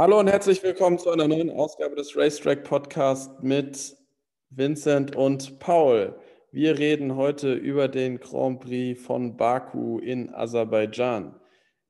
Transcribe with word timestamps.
Hallo 0.00 0.18
und 0.18 0.28
herzlich 0.28 0.62
willkommen 0.62 0.98
zu 0.98 1.10
einer 1.10 1.28
neuen 1.28 1.50
Ausgabe 1.50 1.94
des 1.94 2.16
Racetrack 2.16 2.64
Podcast 2.64 3.42
mit 3.42 3.98
Vincent 4.48 5.14
und 5.14 5.58
Paul. 5.58 6.18
Wir 6.52 6.78
reden 6.78 7.16
heute 7.16 7.52
über 7.52 7.86
den 7.86 8.18
Grand 8.18 8.60
Prix 8.60 8.98
von 9.04 9.36
Baku 9.36 9.98
in 9.98 10.34
Aserbaidschan. 10.34 11.38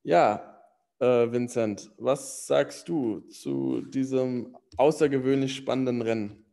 Ja, 0.02 0.61
äh, 0.98 1.30
Vincent, 1.30 1.93
was 1.98 2.48
sagst 2.48 2.88
du 2.88 3.20
zu 3.29 3.82
diesem 3.82 4.56
außergewöhnlich 4.77 5.54
spannenden 5.54 6.02
Rennen? 6.02 6.45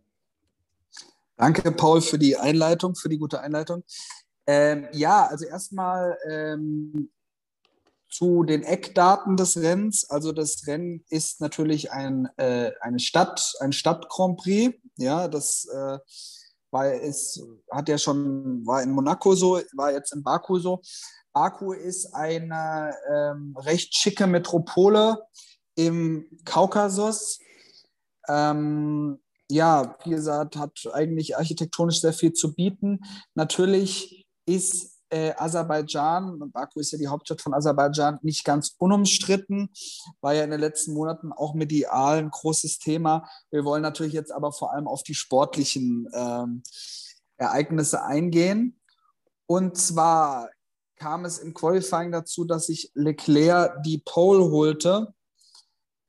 Danke, 1.38 1.72
Paul, 1.72 2.02
für 2.02 2.20
die 2.20 2.38
Einleitung, 2.38 2.94
für 2.94 3.10
die 3.10 3.18
gute 3.18 3.42
Einleitung. 3.42 3.84
Ähm, 4.46 4.90
ja, 4.92 5.26
also 5.26 5.48
erstmal 5.48 6.20
ähm, 6.30 7.10
zu 8.10 8.44
den 8.44 8.64
Eckdaten 8.64 9.38
des 9.38 9.58
Rennens. 9.58 10.10
Also 10.10 10.32
das 10.32 10.66
Rennen 10.68 11.04
ist 11.10 11.42
natürlich 11.42 11.92
ein, 11.92 12.28
äh, 12.38 12.72
eine 12.82 13.00
Stadt, 13.00 13.54
ein 13.60 13.74
Stadt-Grand 13.74 14.38
Prix. 14.38 14.78
Ja, 14.98 15.28
das 15.28 15.66
äh, 15.66 16.00
war 16.72 16.94
es 16.94 17.42
hat 17.72 17.90
ja 17.90 17.98
schon, 17.98 18.66
war 18.66 18.82
in 18.84 18.92
Monaco 18.92 19.36
so, 19.36 19.60
war 19.76 19.92
jetzt 19.92 20.14
in 20.14 20.24
Baku 20.24 20.60
so. 20.60 20.82
Baku 21.34 21.74
ist 21.74 22.14
eine 22.14 22.96
ähm, 23.14 23.56
recht 23.58 23.96
schicke 23.96 24.28
Metropole 24.28 25.24
im 25.76 26.26
Kaukasus. 26.46 27.40
Ähm, 28.28 29.20
ja, 29.50 29.98
wie 30.04 30.10
gesagt, 30.10 30.58
hat 30.58 30.78
eigentlich 30.92 31.38
architektonisch 31.38 32.02
sehr 32.02 32.14
viel 32.14 32.34
zu 32.34 32.54
bieten. 32.54 33.00
Natürlich 33.36 34.26
ist 34.46 34.97
äh, 35.10 35.34
Aserbaidschan, 35.36 36.52
Baku 36.52 36.80
ist 36.80 36.92
ja 36.92 36.98
die 36.98 37.08
Hauptstadt 37.08 37.42
von 37.42 37.54
Aserbaidschan, 37.54 38.20
nicht 38.22 38.44
ganz 38.44 38.76
unumstritten, 38.78 39.70
war 40.22 40.34
ja 40.34 40.44
in 40.44 40.52
den 40.52 40.60
letzten 40.60 40.94
Monaten 40.94 41.32
auch 41.32 41.54
medial 41.54 42.18
ein 42.18 42.30
großes 42.30 42.80
Thema. 42.80 43.28
Wir 43.52 43.64
wollen 43.64 43.82
natürlich 43.82 44.14
jetzt 44.14 44.32
aber 44.32 44.52
vor 44.52 44.74
allem 44.74 44.88
auf 44.88 45.04
die 45.04 45.16
sportlichen 45.16 46.08
ähm, 46.14 46.64
Ereignisse 47.38 48.04
eingehen. 48.04 48.80
Und 49.46 49.78
zwar 49.78 50.50
kam 50.98 51.26
es 51.26 51.38
im 51.38 51.54
Qualifying 51.54 52.12
dazu, 52.12 52.44
dass 52.44 52.68
sich 52.68 52.92
Leclerc 52.96 53.84
die 53.84 54.00
Pole 54.00 54.52
holte 54.52 55.14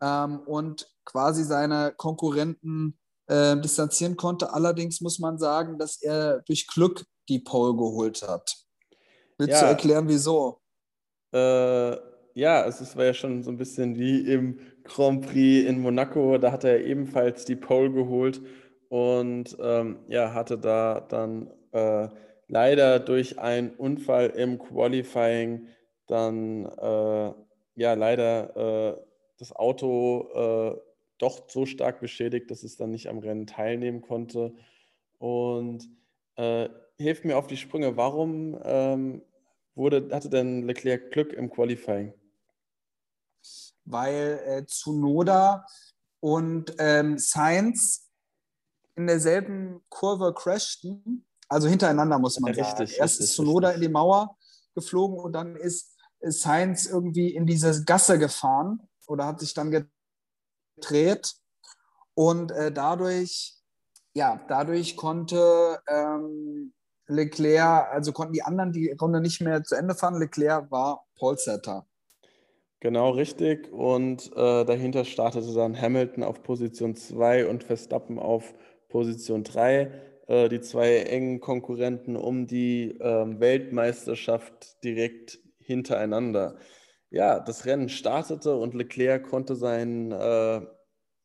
ähm, 0.01 0.41
und 0.41 0.91
quasi 1.05 1.45
seine 1.45 1.93
Konkurrenten 1.97 2.99
äh, 3.27 3.57
distanzieren 3.61 4.17
konnte. 4.17 4.53
Allerdings 4.53 5.01
muss 5.01 5.19
man 5.19 5.39
sagen, 5.39 5.79
dass 5.79 6.01
er 6.01 6.41
durch 6.43 6.67
Glück 6.67 7.05
die 7.29 7.39
Pole 7.39 7.75
geholt 7.75 8.23
hat. 8.27 8.68
Willst 9.39 9.55
ja. 9.55 9.61
du 9.61 9.67
erklären, 9.67 10.09
wieso? 10.09 10.61
Äh, 11.33 11.97
ja, 12.35 12.67
es 12.67 12.97
war 12.97 13.05
ja 13.05 13.15
schon 13.15 13.43
so 13.43 13.51
ein 13.51 13.57
bisschen 13.57 13.97
wie 13.97 14.21
im 14.21 14.59
Grand 14.85 15.27
Prix 15.27 15.69
in 15.69 15.81
Monaco. 15.81 16.39
Da 16.39 16.53
hat 16.53 16.65
er 16.65 16.85
ebenfalls 16.85 17.45
die 17.45 17.57
Pole 17.57 17.93
geholt 17.93 18.41
und 18.89 19.57
ähm, 19.61 20.01
ja, 20.09 20.35
hatte 20.35 20.59
da 20.59 21.01
dann 21.01 21.51
äh, 21.73 22.09
leider 22.49 22.99
durch 22.99 23.39
einen 23.39 23.71
Unfall 23.71 24.31
im 24.31 24.59
Qualifying 24.59 25.69
dann 26.07 26.65
äh, 26.67 27.33
ja 27.77 27.95
leider 27.95 28.57
äh, 28.57 29.01
das 29.39 29.55
Auto 29.55 30.31
äh, 30.35 30.81
doch 31.19 31.49
so 31.49 31.67
stark 31.67 32.01
beschädigt, 32.01 32.51
dass 32.51 32.63
es 32.63 32.77
dann 32.77 32.91
nicht 32.91 33.09
am 33.09 33.19
Rennen 33.19 33.47
teilnehmen 33.47 34.01
konnte. 34.01 34.55
Und 35.19 35.89
äh, 36.37 36.69
hilft 36.97 37.25
mir 37.25 37.37
auf 37.37 37.47
die 37.47 37.57
Sprünge, 37.57 37.97
warum 37.97 38.59
ähm, 38.65 39.23
wurde, 39.79 40.09
hatte 40.13 40.29
denn 40.29 40.67
Leclerc 40.67 41.11
Glück 41.11 41.33
im 41.33 41.51
Qualifying? 41.51 42.13
Weil 43.85 44.41
äh, 44.45 44.67
Tsunoda 44.67 45.65
und 46.21 46.75
ähm, 46.79 47.17
Sainz 47.17 48.11
in 48.97 49.07
derselben 49.07 49.81
Kurve 49.89 50.35
crashten, 50.35 51.25
also 51.49 51.69
hintereinander 51.69 52.19
muss 52.19 52.39
man 52.41 52.53
ja, 52.53 52.65
sagen. 52.65 52.83
Richtig, 52.83 52.99
Erst 52.99 53.21
ist 53.21 53.35
Tsunoda 53.35 53.69
richtig. 53.69 53.85
in 53.85 53.89
die 53.89 53.93
Mauer 53.93 54.37
geflogen 54.75 55.19
und 55.19 55.33
dann 55.33 55.57
ist 55.57 55.97
Sainz 56.21 56.87
irgendwie 56.87 57.35
in 57.35 57.47
diese 57.47 57.85
Gasse 57.85 58.19
gefahren 58.19 58.89
oder 59.07 59.27
hat 59.27 59.41
sich 59.41 59.55
dann 59.55 59.71
gedreht 59.71 61.35
und 62.15 62.51
äh, 62.51 62.73
dadurch, 62.73 63.57
ja, 64.15 64.45
dadurch 64.49 64.97
konnte 64.97 65.81
ähm, 65.87 66.75
Leclerc, 67.09 67.93
also 67.93 68.13
konnten 68.13 68.35
die 68.35 68.43
anderen 68.43 68.73
die 68.73 68.91
Runde 68.93 69.21
nicht 69.21 69.41
mehr 69.41 69.65
zu 69.65 69.75
Ende 69.75 69.95
fahren. 69.95 70.19
Leclerc 70.19 70.71
war 70.71 71.07
Polsetter. 71.17 71.87
Genau 72.81 73.11
richtig. 73.11 73.73
Und 73.73 74.31
äh, 74.37 74.65
dahinter 74.65 75.05
startete 75.05 75.53
dann 75.53 75.81
Hamilton 75.81 76.23
auf 76.23 76.43
Position 76.43 76.95
2 76.95 77.47
und 77.47 77.65
Verstappen 77.65 78.19
auf 78.19 78.55
Position 78.89 79.43
3. 79.43 79.91
Äh, 80.29 80.49
die 80.49 80.61
zwei 80.61 80.99
engen 80.99 81.41
Konkurrenten 81.41 82.15
um 82.15 82.47
die 82.47 82.91
äh, 83.01 83.41
Weltmeisterschaft 83.41 84.85
direkt 84.85 85.41
hintereinander. 85.59 86.57
Ja, 87.11 87.41
das 87.41 87.65
Rennen 87.65 87.89
startete 87.89 88.55
und 88.57 88.75
Leclerc 88.75 89.25
konnte 89.25 89.57
sein, 89.57 90.13
äh, 90.13 90.61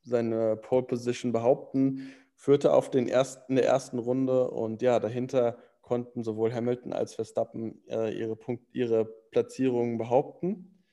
seine 0.02 0.56
Pole 0.56 0.84
Position 0.84 1.34
behaupten, 1.34 2.14
führte 2.36 2.74
auf 2.74 2.90
den 2.90 3.08
ersten, 3.08 3.54
in 3.54 3.56
der 3.58 3.66
ersten 3.66 4.00
Runde 4.00 4.50
und 4.50 4.82
ja, 4.82 5.00
dahinter 5.00 5.58
konnten 5.84 6.24
sowohl 6.24 6.52
Hamilton 6.52 6.94
als 6.94 7.14
Verstappen 7.14 7.84
äh, 7.88 8.18
ihre, 8.18 8.36
Punkt, 8.36 8.64
ihre 8.74 9.06
Platzierungen 9.30 10.00
behaupten. 10.00 10.84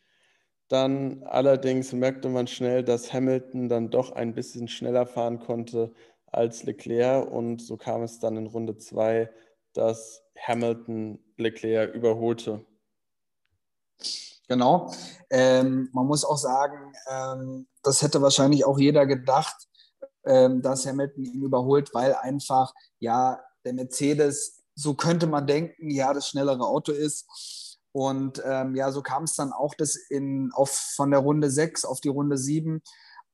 Dann 0.69 1.23
allerdings 1.25 1.93
merkte 1.93 2.29
man 2.29 2.47
schnell, 2.47 2.85
dass 2.85 3.13
Hamilton 3.13 3.69
dann 3.69 3.91
doch 3.91 4.13
ein 4.13 4.35
bisschen 4.35 4.69
schneller 4.69 5.07
fahren 5.07 5.41
konnte 5.41 5.93
als 6.27 6.65
Leclerc 6.65 7.29
und 7.31 7.63
so 7.63 7.77
kam 7.77 8.03
es 8.03 8.21
dann 8.21 8.37
in 8.37 8.47
Runde 8.47 8.77
2, 8.77 9.31
dass 9.73 10.23
Hamilton 10.39 11.19
Leclerc 11.37 11.95
überholte. 11.95 12.65
Genau. 14.49 14.93
Ähm, 15.31 15.89
man 15.93 16.07
muss 16.07 16.25
auch 16.25 16.37
sagen, 16.37 16.93
ähm, 17.09 17.69
das 17.83 18.03
hätte 18.03 18.21
wahrscheinlich 18.23 18.65
auch 18.65 18.79
jeder 18.79 19.07
gedacht, 19.07 19.69
ähm, 20.25 20.63
dass 20.63 20.87
Hamilton 20.87 21.25
ihn 21.25 21.43
überholt, 21.43 21.95
weil 21.95 22.15
einfach 22.15 22.73
ja 22.99 23.41
der 23.65 23.75
Mercedes 23.75 24.60
so 24.81 24.95
könnte 24.95 25.27
man 25.27 25.47
denken, 25.47 25.91
ja, 25.91 26.13
das 26.15 26.29
schnellere 26.29 26.65
Auto 26.65 26.93
ist. 26.93 27.79
Und 27.93 28.43
ähm, 28.45 28.75
ja, 28.75 28.93
so 28.93 29.03
kam 29.03 29.25
es 29.25 29.35
dann 29.35 29.53
auch, 29.53 29.75
dass 29.75 29.97
in, 29.97 30.51
auf, 30.55 30.71
von 30.71 31.11
der 31.11 31.21
Runde 31.21 31.51
6 31.51 31.85
auf 31.85 32.01
die 32.01 32.09
Runde 32.09 32.39
7 32.39 32.81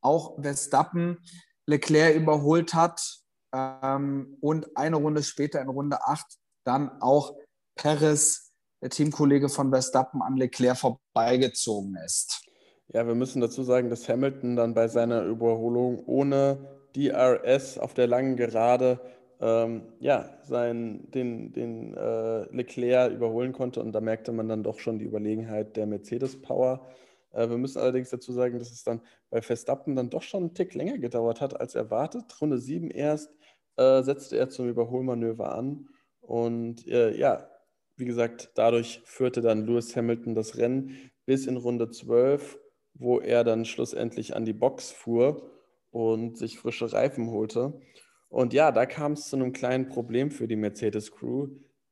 auch 0.00 0.40
Verstappen 0.40 1.18
Leclerc 1.66 2.16
überholt 2.16 2.74
hat 2.74 3.20
ähm, 3.52 4.38
und 4.40 4.76
eine 4.76 4.96
Runde 4.96 5.22
später 5.22 5.60
in 5.60 5.68
Runde 5.68 5.98
8 6.06 6.24
dann 6.64 7.00
auch 7.00 7.36
Perez, 7.76 8.52
der 8.82 8.90
Teamkollege 8.90 9.48
von 9.48 9.70
Verstappen, 9.70 10.22
an 10.22 10.36
Leclerc 10.36 10.78
vorbeigezogen 10.78 11.96
ist. 12.04 12.42
Ja, 12.88 13.06
wir 13.06 13.14
müssen 13.14 13.40
dazu 13.40 13.62
sagen, 13.62 13.90
dass 13.90 14.08
Hamilton 14.08 14.56
dann 14.56 14.74
bei 14.74 14.88
seiner 14.88 15.22
Überholung 15.22 16.02
ohne 16.06 16.58
DRS 16.96 17.78
auf 17.78 17.94
der 17.94 18.06
langen 18.06 18.36
Gerade 18.36 19.00
ähm, 19.40 19.82
ja, 20.00 20.38
sein, 20.44 21.10
den, 21.10 21.52
den 21.52 21.94
äh, 21.94 22.44
Leclerc 22.54 23.12
überholen 23.12 23.52
konnte. 23.52 23.80
Und 23.80 23.92
da 23.92 24.00
merkte 24.00 24.32
man 24.32 24.48
dann 24.48 24.62
doch 24.62 24.78
schon 24.78 24.98
die 24.98 25.04
Überlegenheit 25.04 25.76
der 25.76 25.86
Mercedes-Power. 25.86 26.86
Äh, 27.32 27.48
wir 27.50 27.58
müssen 27.58 27.78
allerdings 27.78 28.10
dazu 28.10 28.32
sagen, 28.32 28.58
dass 28.58 28.70
es 28.70 28.82
dann 28.82 29.02
bei 29.30 29.42
Verstappen 29.42 29.94
dann 29.96 30.10
doch 30.10 30.22
schon 30.22 30.44
einen 30.44 30.54
Tick 30.54 30.74
länger 30.74 30.98
gedauert 30.98 31.40
hat 31.40 31.60
als 31.60 31.74
erwartet. 31.74 32.24
Runde 32.40 32.58
7 32.58 32.90
erst 32.90 33.30
äh, 33.76 34.02
setzte 34.02 34.38
er 34.38 34.48
zum 34.48 34.68
Überholmanöver 34.68 35.54
an. 35.54 35.88
Und 36.20 36.86
äh, 36.88 37.16
ja, 37.16 37.48
wie 37.96 38.04
gesagt, 38.04 38.50
dadurch 38.54 39.00
führte 39.04 39.40
dann 39.40 39.66
Lewis 39.66 39.94
Hamilton 39.96 40.34
das 40.34 40.56
Rennen 40.56 41.10
bis 41.24 41.46
in 41.46 41.56
Runde 41.56 41.90
12, 41.90 42.58
wo 42.94 43.20
er 43.20 43.44
dann 43.44 43.64
schlussendlich 43.64 44.34
an 44.34 44.44
die 44.44 44.52
Box 44.52 44.90
fuhr 44.92 45.50
und 45.90 46.36
sich 46.36 46.58
frische 46.58 46.92
Reifen 46.92 47.30
holte. 47.30 47.80
Und 48.28 48.52
ja, 48.52 48.72
da 48.72 48.86
kam 48.86 49.12
es 49.12 49.28
zu 49.28 49.36
einem 49.36 49.52
kleinen 49.52 49.88
Problem 49.88 50.30
für 50.30 50.48
die 50.48 50.56
Mercedes-Crew, 50.56 51.48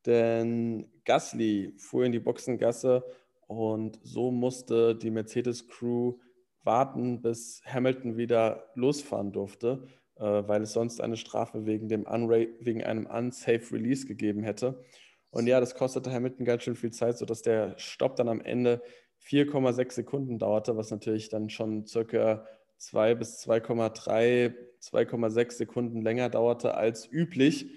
denn 0.07 0.91
Gasly 1.05 1.75
fuhr 1.79 2.05
in 2.05 2.13
die 2.13 2.21
Boxengasse 2.21 3.05
und 3.47 3.99
so 4.03 4.31
musste 4.31 4.95
die 4.95 5.11
Mercedes-Crew 5.11 6.15
warten, 6.63 7.23
bis 7.23 7.63
Hamilton 7.67 8.17
wieder 8.17 8.71
losfahren 8.75 9.33
durfte, 9.33 9.87
äh, 10.17 10.23
weil 10.23 10.63
es 10.63 10.73
sonst 10.73 11.01
eine 11.01 11.17
Strafe 11.17 11.67
wegen, 11.67 11.89
dem 11.89 12.05
wegen 12.05 12.83
einem 12.83 13.07
unsafe 13.07 13.75
Release 13.75 14.07
gegeben 14.07 14.43
hätte. 14.43 14.83
Und 15.31 15.47
ja, 15.47 15.61
das 15.61 15.75
kostete 15.75 16.13
Hamilton 16.13 16.45
ganz 16.45 16.63
schön 16.63 16.77
viel 16.77 16.93
Zeit, 16.93 17.19
sodass 17.19 17.43
der 17.43 17.79
Stopp 17.79 18.17
dann 18.17 18.29
am 18.29 18.41
Ende 18.41 18.83
4,6 19.27 19.93
Sekunden 19.93 20.39
dauerte, 20.39 20.77
was 20.77 20.91
natürlich 20.91 21.29
dann 21.29 21.51
schon 21.51 21.87
circa 21.87 22.47
2 22.79 23.15
bis 23.15 23.45
2,3, 23.47 24.55
2,6 24.93 25.53
Sekunden 25.53 26.03
länger 26.03 26.29
dauerte 26.29 26.75
als 26.75 27.11
üblich. 27.11 27.71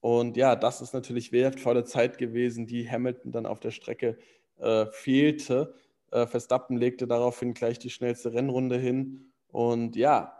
Und 0.00 0.36
ja, 0.36 0.56
das 0.56 0.80
ist 0.80 0.94
natürlich 0.94 1.32
wertvolle 1.32 1.84
Zeit 1.84 2.18
gewesen, 2.18 2.66
die 2.66 2.90
Hamilton 2.90 3.32
dann 3.32 3.46
auf 3.46 3.60
der 3.60 3.70
Strecke 3.70 4.18
äh, 4.56 4.86
fehlte. 4.86 5.74
Äh, 6.10 6.26
Verstappen 6.26 6.76
legte 6.76 7.06
daraufhin 7.06 7.54
gleich 7.54 7.78
die 7.78 7.90
schnellste 7.90 8.32
Rennrunde 8.32 8.76
hin 8.76 9.32
Und 9.48 9.96
ja, 9.96 10.36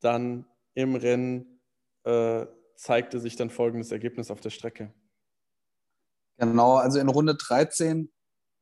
dann 0.00 0.46
im 0.74 0.94
Rennen 0.94 1.60
äh, 2.04 2.46
zeigte 2.76 3.18
sich 3.18 3.36
dann 3.36 3.50
folgendes 3.50 3.90
Ergebnis 3.90 4.30
auf 4.30 4.40
der 4.40 4.50
Strecke. 4.50 4.92
Genau, 6.36 6.76
also 6.76 7.00
in 7.00 7.08
Runde 7.08 7.34
13 7.34 8.12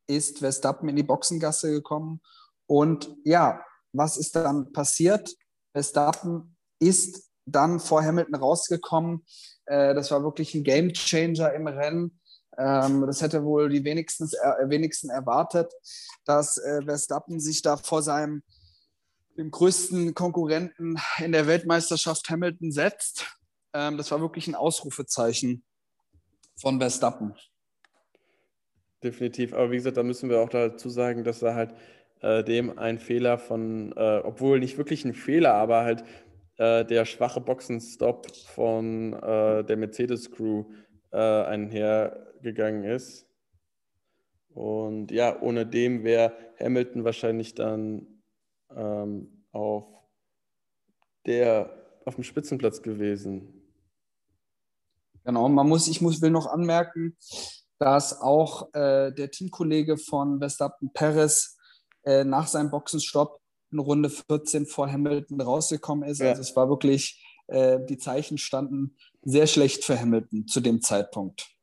ist 0.07 0.39
Verstappen 0.39 0.89
in 0.89 0.95
die 0.95 1.03
Boxengasse 1.03 1.71
gekommen. 1.71 2.21
Und 2.65 3.15
ja, 3.23 3.63
was 3.93 4.17
ist 4.17 4.35
dann 4.35 4.73
passiert? 4.73 5.35
Verstappen 5.73 6.56
ist 6.79 7.29
dann 7.45 7.79
vor 7.79 8.03
Hamilton 8.03 8.35
rausgekommen. 8.35 9.25
Äh, 9.65 9.93
das 9.93 10.11
war 10.11 10.23
wirklich 10.23 10.53
ein 10.55 10.63
Game 10.63 10.93
Changer 10.93 11.53
im 11.53 11.67
Rennen. 11.67 12.19
Ähm, 12.57 13.05
das 13.05 13.21
hätte 13.21 13.43
wohl 13.43 13.69
die 13.69 13.83
wenigsten, 13.83 14.25
äh, 14.25 14.69
wenigsten 14.69 15.09
erwartet, 15.09 15.71
dass 16.25 16.57
äh, 16.57 16.81
Verstappen 16.83 17.39
sich 17.39 17.61
da 17.61 17.77
vor 17.77 18.01
seinem 18.01 18.43
dem 19.37 19.51
größten 19.51 20.15
Konkurrenten 20.15 20.97
in 21.19 21.31
der 21.31 21.47
Weltmeisterschaft 21.47 22.29
Hamilton 22.29 22.71
setzt. 22.71 23.27
Ähm, 23.73 23.97
das 23.97 24.11
war 24.11 24.19
wirklich 24.19 24.47
ein 24.47 24.55
Ausrufezeichen 24.55 25.63
von 26.59 26.79
Verstappen. 26.79 27.35
Definitiv. 29.03 29.53
Aber 29.53 29.69
wie 29.71 29.75
gesagt, 29.75 29.97
da 29.97 30.03
müssen 30.03 30.29
wir 30.29 30.41
auch 30.41 30.49
dazu 30.49 30.89
sagen, 30.89 31.23
dass 31.23 31.43
er 31.43 31.53
halt 31.53 31.75
äh, 32.21 32.43
dem 32.43 32.79
ein 32.79 32.97
Fehler 32.97 33.37
von, 33.37 33.93
äh, 33.95 34.21
obwohl 34.23 34.59
nicht 34.59 34.77
wirklich 34.79 35.05
ein 35.05 35.13
Fehler, 35.13 35.53
aber 35.53 35.83
halt 35.83 36.03
äh, 36.57 36.85
der 36.85 37.05
schwache 37.05 37.41
Boxenstopp 37.41 38.35
von 38.35 39.13
äh, 39.13 39.63
der 39.63 39.77
Mercedes-Crew 39.77 40.65
äh, 41.11 41.17
einhergegangen 41.17 42.83
ist. 42.83 43.27
Und 44.49 45.11
ja, 45.11 45.39
ohne 45.41 45.65
dem 45.67 46.03
wäre 46.03 46.33
Hamilton 46.59 47.03
wahrscheinlich 47.03 47.53
dann 47.53 48.07
ähm, 48.75 49.45
auf, 49.51 49.85
der, 51.25 51.99
auf 52.05 52.15
dem 52.15 52.23
Spitzenplatz 52.23 52.81
gewesen. 52.81 53.53
Genau, 55.23 55.47
man 55.49 55.67
muss, 55.67 55.87
ich 55.87 56.01
muss, 56.01 56.21
will 56.21 56.31
noch 56.31 56.47
anmerken, 56.47 57.15
dass 57.79 58.19
auch 58.19 58.73
äh, 58.73 59.11
der 59.11 59.29
Teamkollege 59.29 59.97
von 59.97 60.39
Verstappen 60.39 60.91
Perez 60.93 61.57
äh, 62.03 62.23
nach 62.23 62.47
seinem 62.47 62.71
Boxenstopp 62.71 63.39
in 63.71 63.79
Runde 63.79 64.09
14 64.09 64.65
vor 64.65 64.91
Hamilton 64.91 65.41
rausgekommen 65.41 66.07
ist. 66.07 66.19
Ja. 66.19 66.29
Also 66.29 66.41
es 66.41 66.55
war 66.55 66.69
wirklich, 66.69 67.23
äh, 67.47 67.79
die 67.87 67.97
Zeichen 67.97 68.37
standen 68.37 68.95
sehr 69.23 69.47
schlecht 69.47 69.83
für 69.83 69.99
Hamilton 69.99 70.47
zu 70.47 70.61
dem 70.61 70.81
Zeitpunkt. 70.81 71.57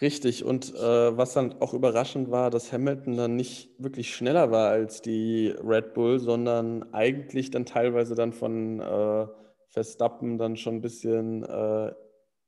Richtig, 0.00 0.44
und 0.44 0.74
äh, 0.74 1.16
was 1.16 1.32
dann 1.32 1.60
auch 1.60 1.74
überraschend 1.74 2.32
war, 2.32 2.50
dass 2.50 2.72
Hamilton 2.72 3.16
dann 3.16 3.36
nicht 3.36 3.70
wirklich 3.78 4.12
schneller 4.12 4.50
war 4.50 4.70
als 4.70 5.00
die 5.00 5.54
Red 5.62 5.94
Bull, 5.94 6.18
sondern 6.18 6.92
eigentlich 6.92 7.52
dann 7.52 7.66
teilweise 7.66 8.16
dann 8.16 8.32
von 8.32 8.80
äh, 8.80 9.26
Verstappen 9.68 10.38
dann 10.38 10.56
schon 10.56 10.76
ein 10.76 10.80
bisschen 10.80 11.44
äh, 11.44 11.92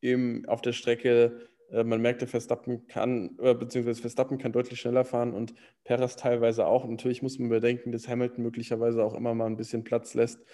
im, 0.01 0.45
auf 0.49 0.63
der 0.63 0.73
Strecke, 0.73 1.49
man 1.83 2.01
merkte, 2.01 2.27
Verstappen 2.27 2.87
kann, 2.87 3.37
äh, 3.41 3.55
beziehungsweise 3.55 4.01
Verstappen 4.01 4.39
kann 4.39 4.53
deutlich 4.53 4.81
schneller 4.81 5.05
fahren 5.05 5.33
und 5.33 5.55
Perez 5.83 6.17
teilweise 6.17 6.67
auch. 6.67 6.87
Natürlich 6.87 7.23
muss 7.23 7.39
man 7.39 7.49
bedenken, 7.49 7.91
dass 7.91 8.09
Hamilton 8.09 8.45
möglicherweise 8.45 9.03
auch 9.03 9.15
immer 9.15 9.35
mal 9.35 9.47
ein 9.47 9.57
bisschen 9.57 9.83
Platz 9.83 10.15
lässt, 10.15 10.45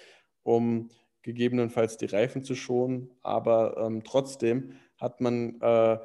um 0.43 0.89
gegebenenfalls 1.23 1.99
die 1.99 2.07
Reifen 2.07 2.43
zu 2.43 2.55
schonen, 2.55 3.11
aber 3.23 3.77
ähm, 3.77 4.03
trotzdem 4.05 4.73
hat 4.97 5.21
man 5.21 5.61
äh, 5.61 5.99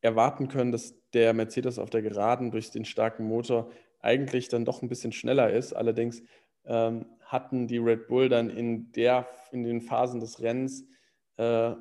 erwarten 0.00 0.48
können, 0.48 0.70
dass 0.70 0.94
der 1.12 1.32
Mercedes 1.32 1.78
auf 1.78 1.90
der 1.90 2.02
Geraden 2.02 2.50
durch 2.50 2.70
den 2.70 2.84
starken 2.84 3.24
Motor 3.24 3.70
eigentlich 4.00 4.48
dann 4.48 4.64
doch 4.64 4.82
ein 4.82 4.88
bisschen 4.88 5.12
schneller 5.12 5.50
ist. 5.50 5.72
Allerdings 5.72 6.22
ähm, 6.66 7.06
hatten 7.20 7.66
die 7.66 7.78
Red 7.78 8.06
Bull 8.06 8.28
dann 8.28 8.50
in, 8.50 8.92
der, 8.92 9.26
in 9.50 9.64
den 9.64 9.80
Phasen 9.80 10.20
des 10.20 10.40
Rennens, 10.40 10.86
äh, 11.36 11.72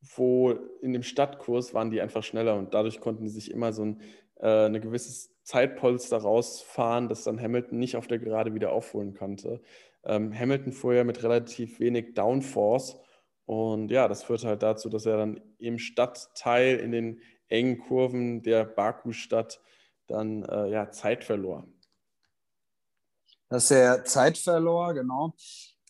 wo 0.00 0.52
in 0.80 0.92
dem 0.92 1.02
Stadtkurs 1.02 1.74
waren 1.74 1.90
die 1.90 2.00
einfach 2.00 2.22
schneller 2.22 2.56
und 2.56 2.74
dadurch 2.74 3.00
konnten 3.00 3.28
sie 3.28 3.34
sich 3.34 3.50
immer 3.50 3.72
so 3.72 3.84
ein 3.84 4.00
äh, 4.40 4.64
eine 4.66 4.80
gewisses 4.80 5.30
Zeitpolster 5.42 6.18
rausfahren, 6.18 7.08
das 7.08 7.24
dann 7.24 7.40
Hamilton 7.40 7.78
nicht 7.78 7.96
auf 7.96 8.06
der 8.06 8.18
Gerade 8.18 8.54
wieder 8.54 8.72
aufholen 8.72 9.14
konnte. 9.14 9.60
Ähm, 10.04 10.32
Hamilton 10.36 10.72
fuhr 10.72 10.94
ja 10.94 11.04
mit 11.04 11.22
relativ 11.22 11.78
wenig 11.78 12.14
Downforce 12.14 12.96
und 13.44 13.90
ja, 13.90 14.08
das 14.08 14.22
führte 14.22 14.48
halt 14.48 14.62
dazu, 14.62 14.88
dass 14.88 15.06
er 15.06 15.18
dann 15.18 15.40
im 15.58 15.78
Stadtteil 15.78 16.76
in 16.76 16.92
den 16.92 17.20
engen 17.48 17.80
Kurven 17.80 18.42
der 18.42 18.64
Baku-Stadt 18.64 19.60
dann 20.06 20.44
äh, 20.44 20.70
ja, 20.70 20.90
Zeit 20.90 21.24
verlor. 21.24 21.66
Dass 23.48 23.70
er 23.70 24.04
Zeit 24.04 24.38
verlor, 24.38 24.94
genau. 24.94 25.34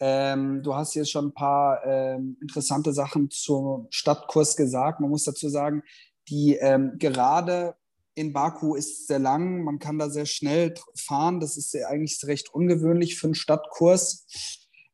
Ähm, 0.01 0.63
du 0.63 0.75
hast 0.75 0.95
jetzt 0.95 1.11
schon 1.11 1.27
ein 1.27 1.35
paar 1.35 1.85
ähm, 1.85 2.37
interessante 2.41 2.93
Sachen 2.93 3.31
zum 3.31 3.87
Stadtkurs 3.91 4.57
gesagt. 4.57 5.01
Man 5.01 5.11
muss 5.11 5.25
dazu 5.25 5.49
sagen, 5.49 5.83
die 6.29 6.57
ähm, 6.57 6.95
Gerade 6.99 7.77
in 8.15 8.33
Baku 8.33 8.75
ist 8.75 9.07
sehr 9.07 9.19
lang. 9.19 9.63
Man 9.63 9.79
kann 9.79 9.99
da 9.99 10.11
sehr 10.11 10.27
schnell 10.27 10.75
fahren. 10.97 11.41
Das 11.41 11.57
ist 11.57 11.77
eigentlich 11.77 12.19
recht 12.25 12.53
ungewöhnlich 12.53 13.19
für 13.19 13.29
einen 13.29 13.35
Stadtkurs. 13.35 14.27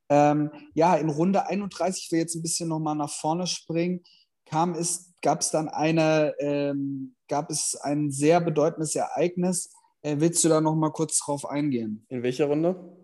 Ähm, 0.08 0.50
ja, 0.74 0.94
in 0.96 1.08
Runde 1.08 1.46
31, 1.46 2.04
ich 2.04 2.12
will 2.12 2.20
jetzt 2.20 2.36
ein 2.36 2.42
bisschen 2.42 2.68
nochmal 2.68 2.94
nach 2.94 3.10
vorne 3.10 3.46
springen, 3.46 4.02
kam 4.44 4.74
es 4.74 5.12
gab 5.22 5.40
es 5.40 5.50
dann 5.50 5.68
eine, 5.68 6.34
ähm, 6.38 7.16
gab 7.28 7.50
es 7.50 7.74
ein 7.74 8.12
sehr 8.12 8.40
bedeutendes 8.40 8.94
Ereignis. 8.94 9.72
Äh, 10.02 10.16
willst 10.20 10.44
du 10.44 10.48
da 10.48 10.60
noch 10.60 10.76
mal 10.76 10.92
kurz 10.92 11.18
drauf 11.18 11.44
eingehen? 11.44 12.06
In 12.08 12.22
welcher 12.22 12.46
Runde? 12.46 12.95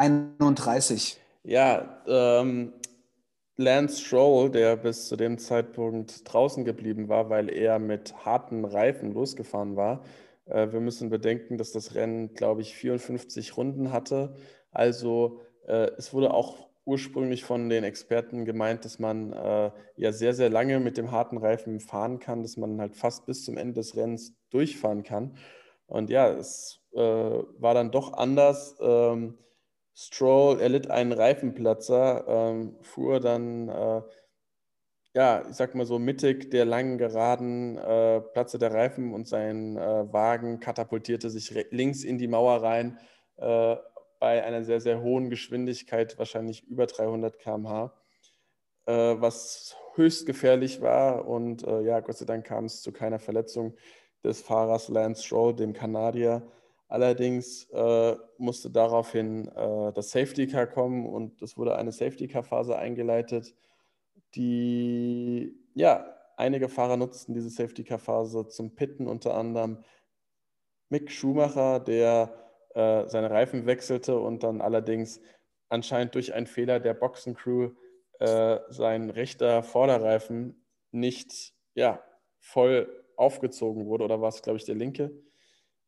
31. 0.00 1.20
Ja, 1.42 2.02
ähm, 2.06 2.72
Lance 3.56 4.00
Stroll, 4.00 4.50
der 4.50 4.76
bis 4.76 5.08
zu 5.08 5.16
dem 5.16 5.36
Zeitpunkt 5.36 6.22
draußen 6.24 6.64
geblieben 6.64 7.10
war, 7.10 7.28
weil 7.28 7.50
er 7.50 7.78
mit 7.78 8.24
harten 8.24 8.64
Reifen 8.64 9.12
losgefahren 9.12 9.76
war. 9.76 10.02
Äh, 10.46 10.72
wir 10.72 10.80
müssen 10.80 11.10
bedenken, 11.10 11.58
dass 11.58 11.72
das 11.72 11.94
Rennen, 11.94 12.32
glaube 12.32 12.62
ich, 12.62 12.74
54 12.74 13.58
Runden 13.58 13.92
hatte. 13.92 14.36
Also 14.70 15.42
äh, 15.66 15.90
es 15.98 16.14
wurde 16.14 16.32
auch 16.32 16.70
ursprünglich 16.86 17.44
von 17.44 17.68
den 17.68 17.84
Experten 17.84 18.46
gemeint, 18.46 18.86
dass 18.86 18.98
man 18.98 19.34
äh, 19.34 19.70
ja 19.96 20.12
sehr, 20.12 20.32
sehr 20.32 20.48
lange 20.48 20.80
mit 20.80 20.96
dem 20.96 21.10
harten 21.10 21.36
Reifen 21.36 21.78
fahren 21.78 22.20
kann, 22.20 22.42
dass 22.42 22.56
man 22.56 22.80
halt 22.80 22.96
fast 22.96 23.26
bis 23.26 23.44
zum 23.44 23.58
Ende 23.58 23.74
des 23.74 23.96
Rennens 23.96 24.34
durchfahren 24.48 25.02
kann. 25.02 25.36
Und 25.86 26.08
ja, 26.08 26.30
es 26.30 26.80
äh, 26.94 27.00
war 27.00 27.74
dann 27.74 27.90
doch 27.90 28.14
anders. 28.14 28.76
Ähm, 28.80 29.36
Stroll 30.00 30.60
erlitt 30.60 30.90
einen 30.90 31.12
Reifenplatzer, 31.12 32.24
ähm, 32.26 32.76
fuhr 32.80 33.20
dann, 33.20 33.68
äh, 33.68 34.02
ja, 35.14 35.42
ich 35.48 35.56
sag 35.56 35.74
mal 35.74 35.84
so 35.84 35.98
mittig 35.98 36.50
der 36.50 36.64
langen 36.64 36.96
Geraden, 36.96 37.76
äh, 37.76 38.20
Platze 38.20 38.58
der 38.58 38.72
Reifen 38.72 39.12
und 39.12 39.28
sein 39.28 39.76
äh, 39.76 40.12
Wagen 40.12 40.60
katapultierte 40.60 41.28
sich 41.28 41.50
links 41.70 42.02
in 42.04 42.16
die 42.16 42.28
Mauer 42.28 42.62
rein 42.62 42.98
äh, 43.36 43.76
bei 44.20 44.42
einer 44.42 44.64
sehr, 44.64 44.80
sehr 44.80 45.02
hohen 45.02 45.28
Geschwindigkeit, 45.28 46.18
wahrscheinlich 46.18 46.66
über 46.68 46.86
300 46.86 47.38
km/h, 47.38 47.92
äh, 48.86 48.92
was 48.92 49.76
höchst 49.96 50.24
gefährlich 50.26 50.80
war. 50.80 51.26
Und 51.28 51.62
äh, 51.66 51.82
ja, 51.82 52.00
Gott 52.00 52.16
sei 52.16 52.24
Dank 52.24 52.46
kam 52.46 52.64
es 52.64 52.80
zu 52.80 52.92
keiner 52.92 53.18
Verletzung 53.18 53.76
des 54.24 54.40
Fahrers 54.40 54.88
Lance 54.88 55.24
Stroll, 55.24 55.54
dem 55.54 55.74
Kanadier. 55.74 56.42
Allerdings 56.90 57.70
äh, 57.70 58.16
musste 58.36 58.68
daraufhin 58.68 59.46
äh, 59.46 59.92
das 59.92 60.10
Safety 60.10 60.48
Car 60.48 60.66
kommen 60.66 61.06
und 61.06 61.40
es 61.40 61.56
wurde 61.56 61.76
eine 61.76 61.92
Safety 61.92 62.26
Car 62.26 62.42
Phase 62.42 62.76
eingeleitet, 62.76 63.54
die 64.34 65.56
ja 65.74 66.04
einige 66.36 66.68
Fahrer 66.68 66.96
nutzten 66.96 67.32
diese 67.32 67.48
Safety 67.48 67.84
Car 67.84 68.00
Phase 68.00 68.48
zum 68.48 68.74
Pitten, 68.74 69.06
unter 69.06 69.36
anderem 69.36 69.84
Mick 70.88 71.12
Schumacher, 71.12 71.78
der 71.78 72.34
äh, 72.74 73.06
seine 73.06 73.30
Reifen 73.30 73.66
wechselte 73.66 74.18
und 74.18 74.42
dann 74.42 74.60
allerdings 74.60 75.20
anscheinend 75.68 76.16
durch 76.16 76.34
einen 76.34 76.48
Fehler 76.48 76.80
der 76.80 76.94
Boxencrew 76.94 77.70
äh, 78.18 78.58
sein 78.68 79.10
rechter 79.10 79.62
Vorderreifen 79.62 80.66
nicht 80.90 81.54
ja, 81.74 82.02
voll 82.40 83.04
aufgezogen 83.14 83.86
wurde, 83.86 84.02
oder 84.02 84.20
war 84.20 84.30
es, 84.30 84.42
glaube 84.42 84.56
ich, 84.56 84.64
der 84.64 84.74
linke, 84.74 85.12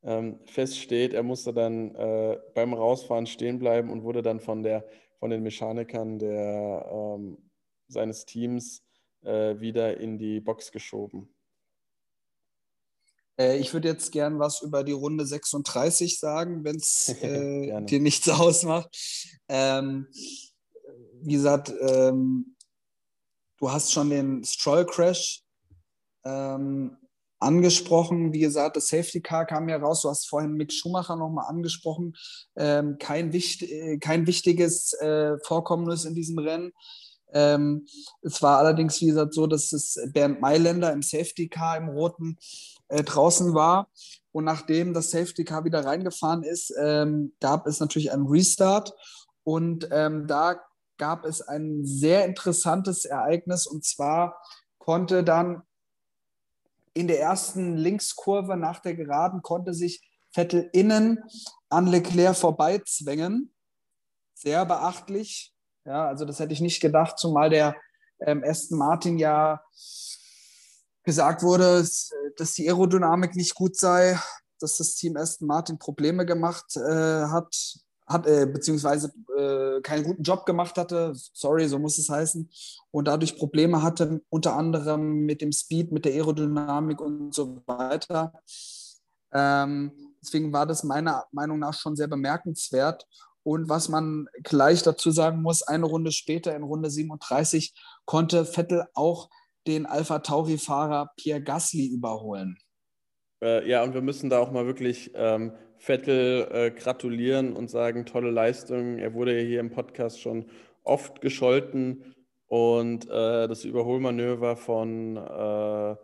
ähm, 0.03 0.41
feststeht. 0.47 1.13
Er 1.13 1.23
musste 1.23 1.53
dann 1.53 1.95
äh, 1.95 2.39
beim 2.55 2.75
Rausfahren 2.75 3.27
stehen 3.27 3.59
bleiben 3.59 3.91
und 3.91 4.03
wurde 4.03 4.23
dann 4.23 4.41
von, 4.41 4.63
der, 4.63 4.87
von 5.19 5.31
den 5.31 5.43
Mechanikern 5.43 6.19
der, 6.19 6.89
ähm, 6.91 7.39
seines 7.89 8.25
Teams 8.25 8.83
äh, 9.23 9.61
wieder 9.61 9.99
in 9.99 10.19
die 10.19 10.41
Box 10.41 10.73
geschoben. 10.73 11.33
Äh, 13.39 13.59
ich 13.59 13.73
würde 13.73 13.89
jetzt 13.89 14.13
gern 14.13 14.39
was 14.39 14.63
über 14.63 14.85
die 14.85 14.93
Runde 14.93 15.27
36 15.27 16.19
sagen, 16.19 16.65
wenn 16.65 16.77
es 16.77 17.09
äh, 17.23 17.83
dir 17.83 18.01
nichts 18.01 18.29
ausmacht. 18.29 18.89
Ähm, 19.49 20.09
wie 21.23 21.35
gesagt, 21.35 21.73
ähm, 21.81 22.57
du 23.59 23.71
hast 23.71 23.93
schon 23.93 24.11
den 24.11 24.45
Stroll 24.45 24.85
Crash 24.87 25.43
ähm, 26.25 26.97
angesprochen. 27.43 28.33
Wie 28.33 28.41
gesagt, 28.41 28.77
das 28.77 28.89
Safety 28.89 29.21
Car 29.21 29.47
kam 29.47 29.69
ja 29.69 29.77
raus. 29.77 30.03
Du 30.03 30.09
hast 30.09 30.29
vorhin 30.29 30.53
Mick 30.53 30.73
Schumacher 30.73 31.17
nochmal 31.17 31.47
angesprochen. 31.49 32.15
Ähm, 32.57 32.97
kein, 32.99 33.33
wichtig, 33.33 33.71
äh, 33.71 33.99
kein 33.99 34.27
wichtiges 34.27 34.93
äh, 34.95 35.37
Vorkommnis 35.45 36.05
in 36.05 36.15
diesem 36.15 36.39
Rennen. 36.39 36.73
Ähm, 37.35 37.87
es 38.23 38.43
war 38.43 38.59
allerdings, 38.59 39.01
wie 39.01 39.07
gesagt, 39.07 39.35
so, 39.35 39.47
dass 39.47 39.73
es 39.73 39.99
Bernd 40.13 40.41
Mailänder 40.41 40.93
im 40.93 41.03
Safety 41.03 41.49
Car 41.49 41.77
im 41.77 41.89
Roten 41.89 42.37
äh, 42.89 43.03
draußen 43.03 43.55
war. 43.55 43.89
Und 44.33 44.45
nachdem 44.45 44.95
das 44.95 45.11
Safety 45.11 45.45
Car 45.45 45.65
wieder 45.65 45.85
reingefahren 45.85 46.43
ist, 46.43 46.73
ähm, 46.79 47.33
gab 47.41 47.67
es 47.67 47.81
natürlich 47.81 48.13
einen 48.13 48.27
Restart. 48.27 48.95
Und 49.45 49.89
ähm, 49.91 50.27
da 50.27 50.61
gab 50.99 51.25
es 51.25 51.41
ein 51.43 51.85
sehr 51.85 52.25
interessantes 52.25 53.05
Ereignis. 53.05 53.67
Und 53.67 53.85
zwar 53.85 54.41
konnte 54.79 55.25
dann 55.25 55.63
in 56.95 57.09
der 57.09 57.21
ersten 57.21 57.77
Linkskurve 57.77 58.57
nach 58.57 58.81
der 58.81 58.95
Geraden 58.95 59.43
konnte 59.43 59.75
sich 59.75 60.09
Vettel 60.31 60.69
innen 60.73 61.23
an 61.69 61.87
Leclerc 61.87 62.37
vorbeizwängen. 62.37 63.55
Sehr 64.35 64.65
beachtlich. 64.67 65.55
Ja, 65.85 66.07
also 66.07 66.25
das 66.25 66.39
hätte 66.39 66.53
ich 66.53 66.61
nicht 66.61 66.81
gedacht, 66.81 67.19
zumal 67.19 67.51
der 67.51 67.77
ähm, 68.21 68.43
Aston 68.45 68.79
Martin 68.79 69.19
ja 69.19 69.63
gesagt 71.05 71.43
wurde, 71.43 71.87
dass 72.37 72.55
die 72.55 72.69
Aerodynamik 72.69 73.35
nicht 73.35 73.55
gut 73.55 73.77
sei, 73.77 74.19
dass 74.61 74.77
das 74.77 74.95
Team 74.95 75.17
Aston 75.17 75.49
Martin 75.49 75.79
Probleme 75.79 76.25
gemacht 76.25 76.77
äh, 76.77 77.27
hat, 77.27 77.79
hat 78.07 78.27
äh, 78.27 78.47
beziehungsweise 78.47 79.13
äh, 79.37 79.81
keinen 79.81 80.05
guten 80.05 80.23
Job 80.23 80.45
gemacht 80.47 80.77
hatte, 80.77 81.13
sorry, 81.15 81.69
so 81.69 81.79
muss 81.79 81.99
es 81.99 82.09
heißen, 82.09 82.51
und 82.91 83.09
dadurch 83.09 83.37
Probleme 83.37 83.83
hatte, 83.83 84.21
unter 84.29 84.57
anderem 84.57 85.25
mit 85.25 85.41
dem 85.41 85.53
Speed, 85.53 85.93
mit 85.93 86.05
der 86.05 86.13
Aerodynamik 86.13 87.01
und 87.01 87.35
so 87.35 87.63
weiter. 87.67 88.33
Ähm, 89.33 89.93
deswegen 90.21 90.53
war 90.53 90.67
das 90.67 90.85
meiner 90.85 91.25
Meinung 91.33 91.59
nach 91.59 91.75
schon 91.75 91.97
sehr 91.97 92.09
bemerkenswert. 92.09 93.07
Und 93.45 93.69
was 93.69 93.89
man 93.89 94.29
gleich 94.45 94.83
dazu 94.83 95.11
sagen 95.11 95.43
muss, 95.43 95.63
eine 95.63 95.87
Runde 95.87 96.13
später, 96.13 96.55
in 96.55 96.63
Runde 96.63 96.91
37, 96.91 97.75
konnte 98.05 98.45
Vettel 98.45 98.85
auch 98.95 99.31
den 99.67 99.87
Alpha 99.87 100.21
Tauri-Fahrer 100.21 101.11
Pierre 101.17 101.43
Gasly 101.43 101.87
überholen. 101.87 102.59
Äh, 103.43 103.69
ja, 103.69 103.83
und 103.83 103.95
wir 103.95 104.03
müssen 104.03 104.31
da 104.31 104.39
auch 104.39 104.53
mal 104.53 104.67
wirklich 104.67 105.11
ähm, 105.15 105.53
Vettel 105.83 106.47
äh, 106.53 106.71
gratulieren 106.71 107.55
und 107.55 107.69
sagen, 107.69 108.07
tolle 108.07 108.31
Leistung. 108.31 108.99
Er 108.99 109.15
wurde 109.15 109.37
ja 109.37 109.45
hier 109.45 109.59
im 109.59 109.71
Podcast 109.71 110.21
schon 110.21 110.47
oft 110.85 111.21
gescholten 111.21 112.15
und 112.47 113.07
äh, 113.07 113.49
das 113.49 113.65
Überholmanöver 113.65 114.55
von 114.55 115.17
äh, 115.17 115.97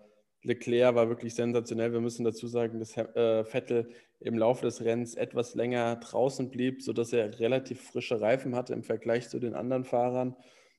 Leclerc 0.42 0.97
war 0.97 1.08
wirklich 1.08 1.37
sensationell. 1.37 1.92
Wir 1.92 2.00
müssen 2.00 2.25
dazu 2.25 2.49
sagen, 2.49 2.80
dass 2.80 2.97
äh, 2.97 3.44
Vettel 3.44 3.90
im 4.18 4.37
Laufe 4.37 4.66
des 4.66 4.85
Rennens 4.85 5.14
etwas 5.14 5.54
länger 5.54 5.94
draußen 5.94 6.50
blieb, 6.50 6.82
sodass 6.82 7.12
er 7.12 7.38
relativ 7.38 7.80
frische 7.80 8.20
Reifen 8.20 8.56
hatte 8.56 8.73
im 8.73 8.82
Vergleich 8.82 9.28
zu 9.28 9.38
den 9.38 9.54
anderen 9.54 9.85
Fahrern. 9.85 10.35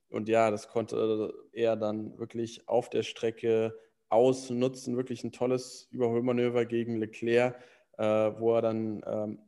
Und 0.10 0.27
ja, 0.27 0.51
das 0.51 0.68
konnte 0.68 1.34
er 1.53 1.77
dann 1.77 2.18
wirklich 2.18 2.68
auf 2.68 2.89
der 2.89 3.03
Strecke 3.03 3.74
ausnutzen. 4.10 4.98
Wirklich 4.98 5.24
ein 5.24 5.32
tolles 5.32 5.88
Überholmanöver 5.89 6.65
gegen 6.65 6.98
Leclerc, 6.98 7.56
äh, 8.00 8.39
wo 8.39 8.56
er 8.56 8.62
dann 8.62 9.03
ähm, 9.06 9.39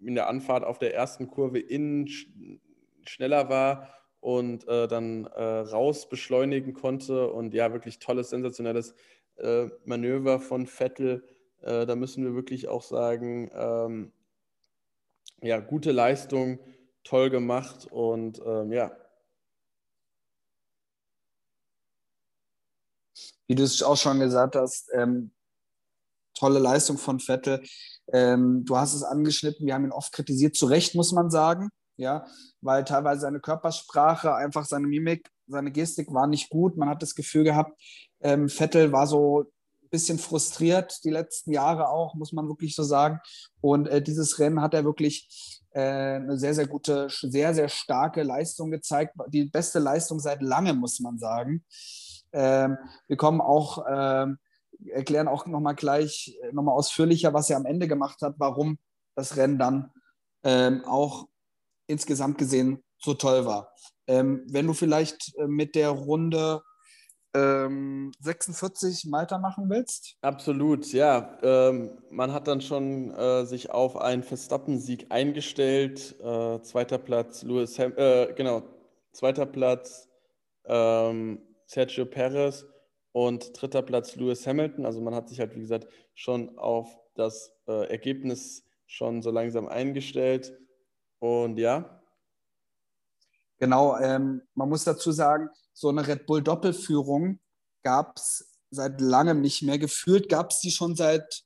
in 0.00 0.14
der 0.16 0.28
Anfahrt 0.28 0.64
auf 0.64 0.78
der 0.78 0.94
ersten 0.94 1.28
Kurve 1.28 1.60
innen 1.60 2.08
sch 2.08 2.26
schneller 3.04 3.48
war 3.48 3.88
und 4.18 4.66
äh, 4.66 4.88
dann 4.88 5.26
äh, 5.26 5.42
raus 5.42 6.08
beschleunigen 6.08 6.72
konnte. 6.74 7.30
Und 7.30 7.54
ja, 7.54 7.72
wirklich 7.72 8.00
tolles, 8.00 8.30
sensationelles 8.30 8.94
äh, 9.36 9.68
Manöver 9.84 10.40
von 10.40 10.66
Vettel. 10.66 11.24
Äh, 11.60 11.86
da 11.86 11.94
müssen 11.94 12.24
wir 12.24 12.34
wirklich 12.34 12.66
auch 12.66 12.82
sagen, 12.82 13.48
ähm, 13.54 14.12
ja, 15.42 15.60
gute 15.60 15.92
Leistung, 15.92 16.58
toll 17.04 17.30
gemacht 17.30 17.86
und 17.88 18.42
ähm, 18.44 18.72
ja, 18.72 18.90
wie 23.46 23.54
du 23.54 23.62
es 23.62 23.82
auch 23.84 23.96
schon 23.96 24.18
gesagt 24.18 24.56
hast, 24.56 24.90
ähm, 24.92 25.30
tolle 26.38 26.58
Leistung 26.58 26.98
von 26.98 27.20
Vettel. 27.20 27.62
Ähm, 28.12 28.64
du 28.64 28.76
hast 28.76 28.94
es 28.94 29.02
angeschnitten, 29.02 29.66
wir 29.66 29.74
haben 29.74 29.84
ihn 29.84 29.92
oft 29.92 30.12
kritisiert, 30.12 30.54
zu 30.54 30.66
Recht 30.66 30.94
muss 30.94 31.12
man 31.12 31.30
sagen, 31.30 31.70
ja, 31.96 32.26
weil 32.60 32.84
teilweise 32.84 33.22
seine 33.22 33.40
Körpersprache, 33.40 34.34
einfach 34.34 34.64
seine 34.64 34.86
Mimik, 34.86 35.28
seine 35.48 35.72
Gestik 35.72 36.12
war 36.12 36.26
nicht 36.26 36.50
gut. 36.50 36.76
Man 36.76 36.88
hat 36.88 37.02
das 37.02 37.14
Gefühl 37.14 37.44
gehabt, 37.44 37.80
ähm, 38.20 38.48
Vettel 38.48 38.92
war 38.92 39.06
so 39.06 39.40
ein 39.40 39.88
bisschen 39.90 40.18
frustriert, 40.18 41.04
die 41.04 41.10
letzten 41.10 41.52
Jahre 41.52 41.88
auch, 41.88 42.14
muss 42.14 42.32
man 42.32 42.48
wirklich 42.48 42.74
so 42.74 42.82
sagen. 42.82 43.20
Und 43.60 43.88
äh, 43.88 44.02
dieses 44.02 44.38
Rennen 44.38 44.60
hat 44.60 44.74
er 44.74 44.84
wirklich 44.84 45.62
äh, 45.70 46.16
eine 46.16 46.38
sehr, 46.38 46.54
sehr 46.54 46.66
gute, 46.66 47.08
sehr, 47.10 47.54
sehr 47.54 47.68
starke 47.68 48.22
Leistung 48.22 48.70
gezeigt. 48.70 49.14
Die 49.28 49.44
beste 49.44 49.78
Leistung 49.78 50.20
seit 50.20 50.42
langem, 50.42 50.78
muss 50.78 51.00
man 51.00 51.18
sagen. 51.18 51.64
Ähm, 52.32 52.76
wir 53.06 53.16
kommen 53.16 53.40
auch, 53.40 53.84
ähm, 53.88 54.38
erklären 54.86 55.28
auch 55.28 55.46
nochmal 55.46 55.74
gleich, 55.74 56.36
äh, 56.42 56.52
nochmal 56.52 56.74
ausführlicher, 56.74 57.34
was 57.34 57.50
er 57.50 57.56
am 57.56 57.66
Ende 57.66 57.88
gemacht 57.88 58.22
hat, 58.22 58.34
warum 58.38 58.78
das 59.14 59.36
Rennen 59.36 59.58
dann 59.58 59.92
ähm, 60.44 60.84
auch 60.84 61.28
insgesamt 61.86 62.38
gesehen 62.38 62.82
so 62.98 63.14
toll 63.14 63.46
war. 63.46 63.72
Ähm, 64.06 64.44
wenn 64.48 64.66
du 64.66 64.72
vielleicht 64.72 65.34
äh, 65.38 65.46
mit 65.46 65.74
der 65.74 65.90
Runde 65.90 66.62
46 67.34 69.04
ähm, 69.04 69.12
weitermachen 69.12 69.68
willst? 69.68 70.16
Absolut, 70.22 70.90
ja. 70.94 71.36
Ähm, 71.42 71.98
man 72.10 72.32
hat 72.32 72.48
dann 72.48 72.62
schon 72.62 73.10
äh, 73.10 73.44
sich 73.44 73.70
auf 73.70 73.98
einen 73.98 74.22
Verstappen-Sieg 74.22 75.08
eingestellt. 75.10 76.18
Äh, 76.20 76.62
zweiter 76.62 76.96
Platz, 76.96 77.42
Lewis 77.42 77.78
Ham 77.78 77.92
äh, 77.98 78.32
genau, 78.32 78.62
zweiter 79.12 79.44
Platz 79.44 80.08
ähm, 80.64 81.42
Sergio 81.66 82.06
Perez 82.06 82.64
und 83.16 83.58
dritter 83.58 83.80
Platz 83.80 84.14
Lewis 84.16 84.46
Hamilton. 84.46 84.84
Also 84.84 85.00
man 85.00 85.14
hat 85.14 85.30
sich 85.30 85.40
halt, 85.40 85.54
wie 85.54 85.60
gesagt, 85.60 85.88
schon 86.12 86.58
auf 86.58 86.98
das 87.14 87.50
äh, 87.66 87.88
Ergebnis 87.88 88.62
schon 88.84 89.22
so 89.22 89.30
langsam 89.30 89.68
eingestellt. 89.68 90.52
Und 91.18 91.56
ja. 91.56 92.02
Genau, 93.56 93.96
ähm, 93.96 94.42
man 94.52 94.68
muss 94.68 94.84
dazu 94.84 95.12
sagen, 95.12 95.48
so 95.72 95.88
eine 95.88 96.06
Red 96.06 96.26
Bull 96.26 96.42
Doppelführung 96.42 97.40
gab 97.82 98.18
es 98.18 98.52
seit 98.68 99.00
langem 99.00 99.40
nicht 99.40 99.62
mehr. 99.62 99.78
Gefühlt 99.78 100.28
gab 100.28 100.50
es 100.50 100.60
die 100.60 100.70
schon 100.70 100.94
seit 100.94 101.42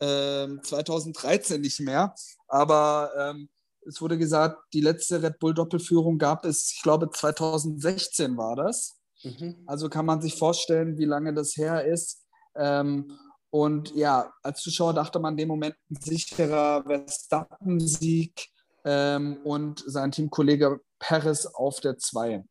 ähm, 0.00 0.62
2013 0.62 1.60
nicht 1.60 1.80
mehr. 1.80 2.14
Aber 2.48 3.12
ähm, 3.18 3.50
es 3.86 4.00
wurde 4.00 4.16
gesagt, 4.16 4.56
die 4.72 4.80
letzte 4.80 5.22
Red 5.22 5.38
Bull 5.38 5.52
Doppelführung 5.52 6.16
gab 6.16 6.46
es, 6.46 6.72
ich 6.72 6.82
glaube 6.82 7.10
2016 7.10 8.38
war 8.38 8.56
das. 8.56 9.03
Mhm. 9.24 9.56
Also 9.66 9.88
kann 9.88 10.06
man 10.06 10.20
sich 10.20 10.34
vorstellen, 10.36 10.98
wie 10.98 11.04
lange 11.04 11.34
das 11.34 11.56
her 11.56 11.84
ist. 11.84 12.26
Ähm, 12.56 13.18
und 13.50 13.94
ja, 13.94 14.32
als 14.42 14.62
Zuschauer 14.62 14.94
dachte 14.94 15.18
man 15.18 15.34
in 15.34 15.38
dem 15.38 15.48
Moment 15.48 15.76
ein 15.90 15.96
sicherer 16.00 16.82
Verstappen-Sieg 16.84 18.48
ähm, 18.84 19.38
und 19.44 19.82
sein 19.86 20.10
Teamkollege 20.10 20.80
Perez 20.98 21.46
auf 21.46 21.80
der 21.80 21.96
2. 21.96 22.44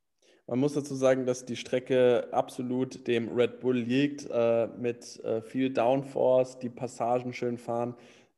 Man 0.47 0.59
muss 0.59 0.73
dazu 0.73 0.95
sagen, 0.95 1.25
dass 1.25 1.45
die 1.45 1.55
Strecke 1.55 2.27
absolut 2.31 3.07
dem 3.07 3.29
Red 3.29 3.61
Bull 3.61 3.77
liegt, 3.77 4.29
äh, 4.29 4.67
mit 4.67 5.23
äh, 5.23 5.41
viel 5.41 5.71
Downforce, 5.71 6.59
die 6.59 6.69
Passagen 6.69 7.33
schön 7.33 7.57
fahren. 7.57 7.95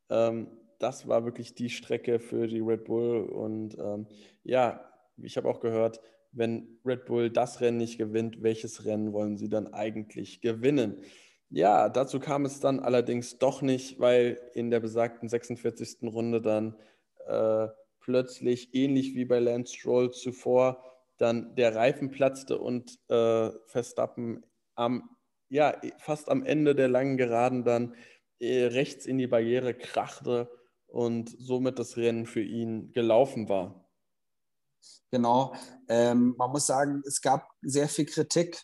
Ähm, 0.10 0.48
das 0.80 1.08
war 1.08 1.26
wirklich 1.26 1.56
die 1.56 1.70
Strecke 1.70 2.20
für 2.20 2.48
die 2.48 2.60
Red 2.60 2.86
Bull. 2.86 3.26
Und 3.26 3.78
ähm, 3.80 4.08
ja, 4.44 4.82
ich 5.18 5.38
habe 5.38 5.50
auch 5.50 5.60
gehört, 5.60 6.00
wenn 6.36 6.80
Red 6.86 7.06
Bull 7.06 7.30
das 7.30 7.62
Rennen 7.62 7.78
nicht 7.78 7.98
gewinnt, 7.98 8.44
welches 8.44 8.86
Rennen 8.86 9.14
wollen 9.14 9.38
sie 9.38 9.50
dann 9.50 9.74
eigentlich 9.74 10.42
gewinnen? 10.42 11.02
Ja, 11.50 11.90
dazu 11.90 12.20
kam 12.20 12.46
es 12.46 12.60
dann 12.60 12.80
allerdings 12.80 13.38
doch 13.38 13.62
nicht, 13.62 14.00
weil 14.00 14.40
in 14.54 14.72
der 14.72 14.80
besagten 14.80 15.30
46. 15.30 15.98
Runde 16.04 16.42
dann 16.42 16.76
äh, 17.28 17.68
plötzlich, 18.00 18.74
ähnlich 18.74 19.16
wie 19.16 19.26
bei 19.26 19.40
Lance 19.40 19.76
Stroll 19.76 20.12
zuvor, 20.12 20.84
dann 21.18 21.56
der 21.56 21.76
Reifen 21.76 22.12
platzte 22.12 22.60
und 22.60 23.00
äh, 23.10 23.50
Verstappen 23.68 24.46
am, 24.76 25.10
ja, 25.50 25.80
fast 26.00 26.30
am 26.30 26.44
Ende 26.44 26.76
der 26.76 26.90
langen 26.90 27.18
Geraden 27.18 27.64
dann 27.64 27.96
äh, 28.40 28.66
rechts 28.66 29.06
in 29.06 29.18
die 29.18 29.28
Barriere 29.28 29.74
krachte 29.74 30.50
und 30.88 31.30
somit 31.30 31.80
das 31.80 31.98
Rennen 31.98 32.26
für 32.26 32.44
ihn 32.44 32.92
gelaufen 32.92 33.50
war. 33.50 33.85
Genau. 35.12 35.54
Ähm, 35.88 36.36
man 36.38 36.52
muss 36.52 36.66
sagen, 36.66 37.02
es 37.06 37.22
gab 37.22 37.48
sehr 37.62 37.88
viel 37.88 38.06
Kritik 38.06 38.62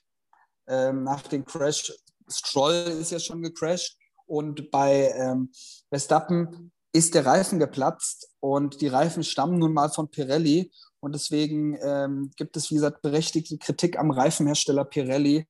ähm, 0.67 1.03
nach 1.03 1.23
dem 1.23 1.45
Crash. 1.45 1.93
Stroll 2.27 2.73
ist 2.73 3.11
ja 3.11 3.19
schon 3.19 3.41
gecrashed 3.41 3.97
und 4.25 4.71
bei 4.71 5.11
ähm, 5.15 5.51
Verstappen 5.89 6.71
ist 6.93 7.15
der 7.15 7.25
Reifen 7.25 7.59
geplatzt 7.59 8.29
und 8.39 8.81
die 8.81 8.87
Reifen 8.87 9.23
stammen 9.23 9.59
nun 9.59 9.73
mal 9.73 9.89
von 9.89 10.09
Pirelli 10.09 10.71
und 11.01 11.13
deswegen 11.15 11.77
ähm, 11.81 12.31
gibt 12.35 12.55
es, 12.55 12.69
wie 12.69 12.75
gesagt, 12.75 13.01
berechtigte 13.01 13.57
Kritik 13.57 13.97
am 13.97 14.11
Reifenhersteller 14.11 14.85
Pirelli, 14.85 15.47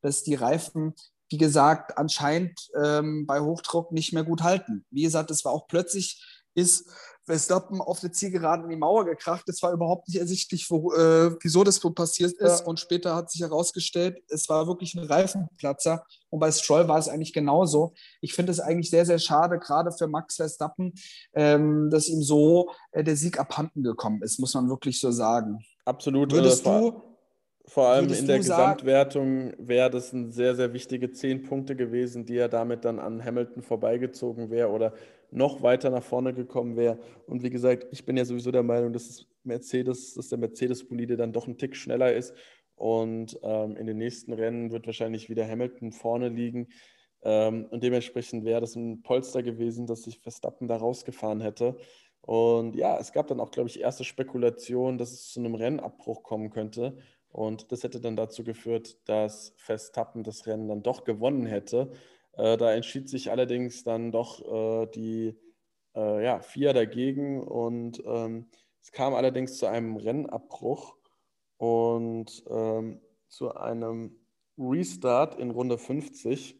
dass 0.00 0.22
die 0.22 0.34
Reifen, 0.34 0.94
wie 1.28 1.38
gesagt, 1.38 1.98
anscheinend 1.98 2.70
ähm, 2.82 3.26
bei 3.26 3.40
Hochdruck 3.40 3.92
nicht 3.92 4.12
mehr 4.12 4.24
gut 4.24 4.42
halten. 4.42 4.84
Wie 4.90 5.02
gesagt, 5.02 5.30
es 5.30 5.44
war 5.44 5.52
auch 5.52 5.66
plötzlich, 5.66 6.24
ist 6.54 6.88
Verstappen 7.24 7.80
auf 7.80 8.00
der 8.00 8.12
Zielgeraden 8.12 8.64
in 8.64 8.70
die 8.70 8.76
Mauer 8.76 9.04
gekracht. 9.04 9.48
Es 9.48 9.62
war 9.62 9.72
überhaupt 9.72 10.08
nicht 10.08 10.18
ersichtlich, 10.18 10.70
wo, 10.70 10.92
äh, 10.92 11.36
wieso 11.40 11.62
das 11.62 11.78
passiert 11.80 12.32
ist. 12.32 12.60
Ja. 12.60 12.66
Und 12.66 12.80
später 12.80 13.14
hat 13.14 13.30
sich 13.30 13.42
herausgestellt, 13.42 14.22
es 14.28 14.48
war 14.48 14.66
wirklich 14.66 14.94
ein 14.94 15.04
Reifenplatzer. 15.04 16.04
Und 16.30 16.40
bei 16.40 16.50
Stroll 16.50 16.88
war 16.88 16.98
es 16.98 17.08
eigentlich 17.08 17.32
genauso. 17.32 17.92
Ich 18.20 18.34
finde 18.34 18.50
es 18.50 18.60
eigentlich 18.60 18.90
sehr, 18.90 19.06
sehr 19.06 19.18
schade, 19.18 19.58
gerade 19.58 19.92
für 19.92 20.08
Max 20.08 20.36
Verstappen, 20.36 20.94
ähm, 21.34 21.90
dass 21.90 22.08
ihm 22.08 22.22
so 22.22 22.70
äh, 22.90 23.04
der 23.04 23.16
Sieg 23.16 23.38
abhanden 23.38 23.82
gekommen 23.82 24.22
ist, 24.22 24.40
muss 24.40 24.54
man 24.54 24.68
wirklich 24.68 24.98
so 24.98 25.12
sagen. 25.12 25.64
Absolut. 25.84 26.32
Würdest 26.32 26.66
äh, 26.66 26.70
du 26.70 27.02
vor 27.66 27.88
allem 27.88 28.12
in 28.12 28.26
der 28.26 28.38
Gesamtwertung 28.38 29.52
wäre 29.58 29.88
das 29.88 30.12
ein 30.12 30.32
sehr, 30.32 30.56
sehr 30.56 30.72
wichtige 30.72 31.12
zehn 31.12 31.42
Punkte 31.42 31.76
gewesen, 31.76 32.26
die 32.26 32.36
er 32.36 32.48
damit 32.48 32.84
dann 32.84 32.98
an 32.98 33.24
Hamilton 33.24 33.62
vorbeigezogen 33.62 34.50
wäre 34.50 34.68
oder 34.68 34.92
noch 35.32 35.62
weiter 35.62 35.90
nach 35.90 36.02
vorne 36.02 36.34
gekommen 36.34 36.76
wäre. 36.76 36.98
Und 37.26 37.42
wie 37.42 37.50
gesagt, 37.50 37.86
ich 37.90 38.04
bin 38.04 38.16
ja 38.16 38.24
sowieso 38.24 38.50
der 38.50 38.62
Meinung, 38.62 38.92
dass 38.92 39.26
Mercedes, 39.42 40.14
dass 40.14 40.28
der 40.28 40.38
Mercedes-Bolide 40.38 41.16
dann 41.16 41.32
doch 41.32 41.46
ein 41.46 41.58
Tick 41.58 41.74
schneller 41.74 42.12
ist. 42.12 42.34
Und 42.74 43.38
ähm, 43.42 43.76
in 43.76 43.86
den 43.86 43.98
nächsten 43.98 44.32
Rennen 44.32 44.70
wird 44.70 44.86
wahrscheinlich 44.86 45.30
wieder 45.30 45.46
Hamilton 45.48 45.92
vorne 45.92 46.28
liegen. 46.28 46.68
Ähm, 47.22 47.66
und 47.70 47.82
dementsprechend 47.82 48.44
wäre 48.44 48.60
das 48.60 48.76
ein 48.76 49.02
Polster 49.02 49.42
gewesen, 49.42 49.86
dass 49.86 50.02
sich 50.02 50.20
Verstappen 50.20 50.68
da 50.68 50.76
rausgefahren 50.76 51.40
hätte. 51.40 51.76
Und 52.20 52.76
ja, 52.76 52.98
es 52.98 53.12
gab 53.12 53.26
dann 53.26 53.40
auch, 53.40 53.50
glaube 53.50 53.68
ich, 53.68 53.80
erste 53.80 54.04
Spekulationen, 54.04 54.98
dass 54.98 55.12
es 55.12 55.32
zu 55.32 55.40
einem 55.40 55.54
Rennabbruch 55.54 56.22
kommen 56.22 56.50
könnte. 56.50 56.98
Und 57.30 57.72
das 57.72 57.82
hätte 57.82 58.00
dann 58.00 58.16
dazu 58.16 58.44
geführt, 58.44 58.98
dass 59.08 59.54
Verstappen 59.56 60.22
das 60.22 60.46
Rennen 60.46 60.68
dann 60.68 60.82
doch 60.82 61.04
gewonnen 61.04 61.46
hätte. 61.46 61.92
Äh, 62.34 62.56
da 62.56 62.72
entschied 62.72 63.08
sich 63.08 63.30
allerdings 63.30 63.84
dann 63.84 64.12
doch 64.12 64.40
äh, 64.40 64.86
die 64.94 65.38
äh, 65.94 66.24
ja, 66.24 66.40
vier 66.40 66.72
dagegen 66.72 67.42
und 67.42 68.02
ähm, 68.04 68.48
es 68.80 68.90
kam 68.90 69.14
allerdings 69.14 69.58
zu 69.58 69.66
einem 69.66 69.96
Rennabbruch 69.96 70.96
und 71.58 72.42
ähm, 72.48 73.00
zu 73.28 73.54
einem 73.54 74.18
Restart 74.58 75.38
in 75.38 75.50
Runde 75.50 75.78
50. 75.78 76.58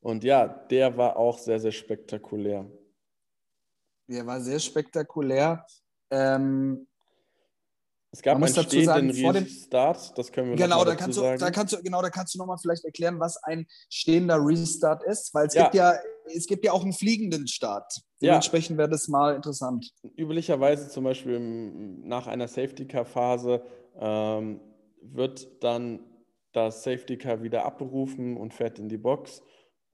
Und 0.00 0.24
ja, 0.24 0.46
der 0.46 0.96
war 0.96 1.16
auch 1.16 1.38
sehr, 1.38 1.60
sehr 1.60 1.72
spektakulär. 1.72 2.70
Der 4.08 4.26
war 4.26 4.40
sehr 4.40 4.58
spektakulär. 4.58 5.66
Ähm, 6.10 6.86
es 8.12 8.22
gab 8.22 8.36
einen 8.36 8.48
stehenden 8.48 9.12
sagen, 9.12 9.36
Restart, 9.36 10.16
das 10.16 10.32
können 10.32 10.50
wir 10.50 10.56
genau, 10.56 10.84
da 10.84 10.94
kannst 10.94 11.18
du, 11.18 11.22
Da 11.22 11.50
kannst 11.50 11.74
du, 11.74 11.82
genau, 11.82 12.00
da 12.00 12.10
kannst 12.10 12.34
du 12.34 12.38
nochmal 12.38 12.56
vielleicht 12.58 12.84
erklären, 12.84 13.20
was 13.20 13.36
ein 13.42 13.66
stehender 13.90 14.38
Restart 14.38 15.02
ist, 15.04 15.34
weil 15.34 15.46
es 15.46 15.54
ja. 15.54 15.64
gibt 15.64 15.74
ja, 15.74 15.94
es 16.34 16.46
gibt 16.46 16.64
ja 16.64 16.72
auch 16.72 16.82
einen 16.82 16.92
fliegenden 16.92 17.46
Start. 17.46 18.00
Dementsprechend 18.22 18.76
ja. 18.76 18.78
wäre 18.78 18.90
das 18.90 19.08
mal 19.08 19.34
interessant. 19.34 19.90
Üblicherweise 20.16 20.88
zum 20.88 21.04
Beispiel 21.04 21.38
nach 21.38 22.26
einer 22.26 22.48
Safety-Car-Phase 22.48 23.62
ähm, 23.98 24.60
wird 25.02 25.62
dann 25.62 26.00
das 26.52 26.84
Safety-Car 26.84 27.42
wieder 27.42 27.66
abberufen 27.66 28.36
und 28.36 28.54
fährt 28.54 28.78
in 28.78 28.88
die 28.88 28.96
Box. 28.96 29.42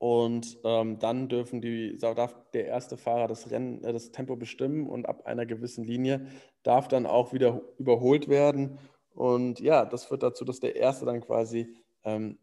Und 0.02 0.58
ähm, 0.64 0.98
dann 0.98 1.28
dürfen 1.28 1.60
die, 1.60 1.96
darf 1.96 2.34
der 2.54 2.66
erste 2.66 2.96
Fahrer 2.96 3.28
das 3.28 3.52
Rennen, 3.52 3.84
äh, 3.84 3.92
das 3.92 4.10
Tempo 4.10 4.34
bestimmen 4.34 4.88
und 4.88 5.06
ab 5.06 5.26
einer 5.26 5.46
gewissen 5.46 5.84
Linie 5.84 6.26
darf 6.64 6.88
dann 6.88 7.06
auch 7.06 7.32
wieder 7.32 7.62
überholt 7.78 8.26
werden. 8.28 8.80
Und 9.14 9.60
ja, 9.60 9.84
das 9.84 10.06
führt 10.06 10.24
dazu, 10.24 10.44
dass 10.44 10.58
der 10.58 10.74
Erste 10.74 11.04
dann 11.04 11.20
quasi 11.20 11.76
ähm, 12.02 12.36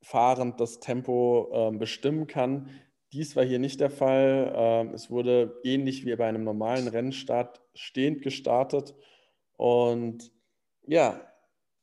fahrend 0.00 0.60
das 0.60 0.78
Tempo 0.78 1.50
ähm, 1.52 1.80
bestimmen 1.80 2.28
kann. 2.28 2.70
Dies 3.12 3.34
war 3.34 3.44
hier 3.44 3.58
nicht 3.58 3.80
der 3.80 3.90
Fall. 3.90 4.52
Ähm, 4.54 4.94
es 4.94 5.10
wurde 5.10 5.60
ähnlich 5.64 6.06
wie 6.06 6.14
bei 6.14 6.28
einem 6.28 6.44
normalen 6.44 6.86
Rennstart 6.86 7.62
stehend 7.74 8.22
gestartet. 8.22 8.94
Und 9.56 10.30
ja, 10.86 11.20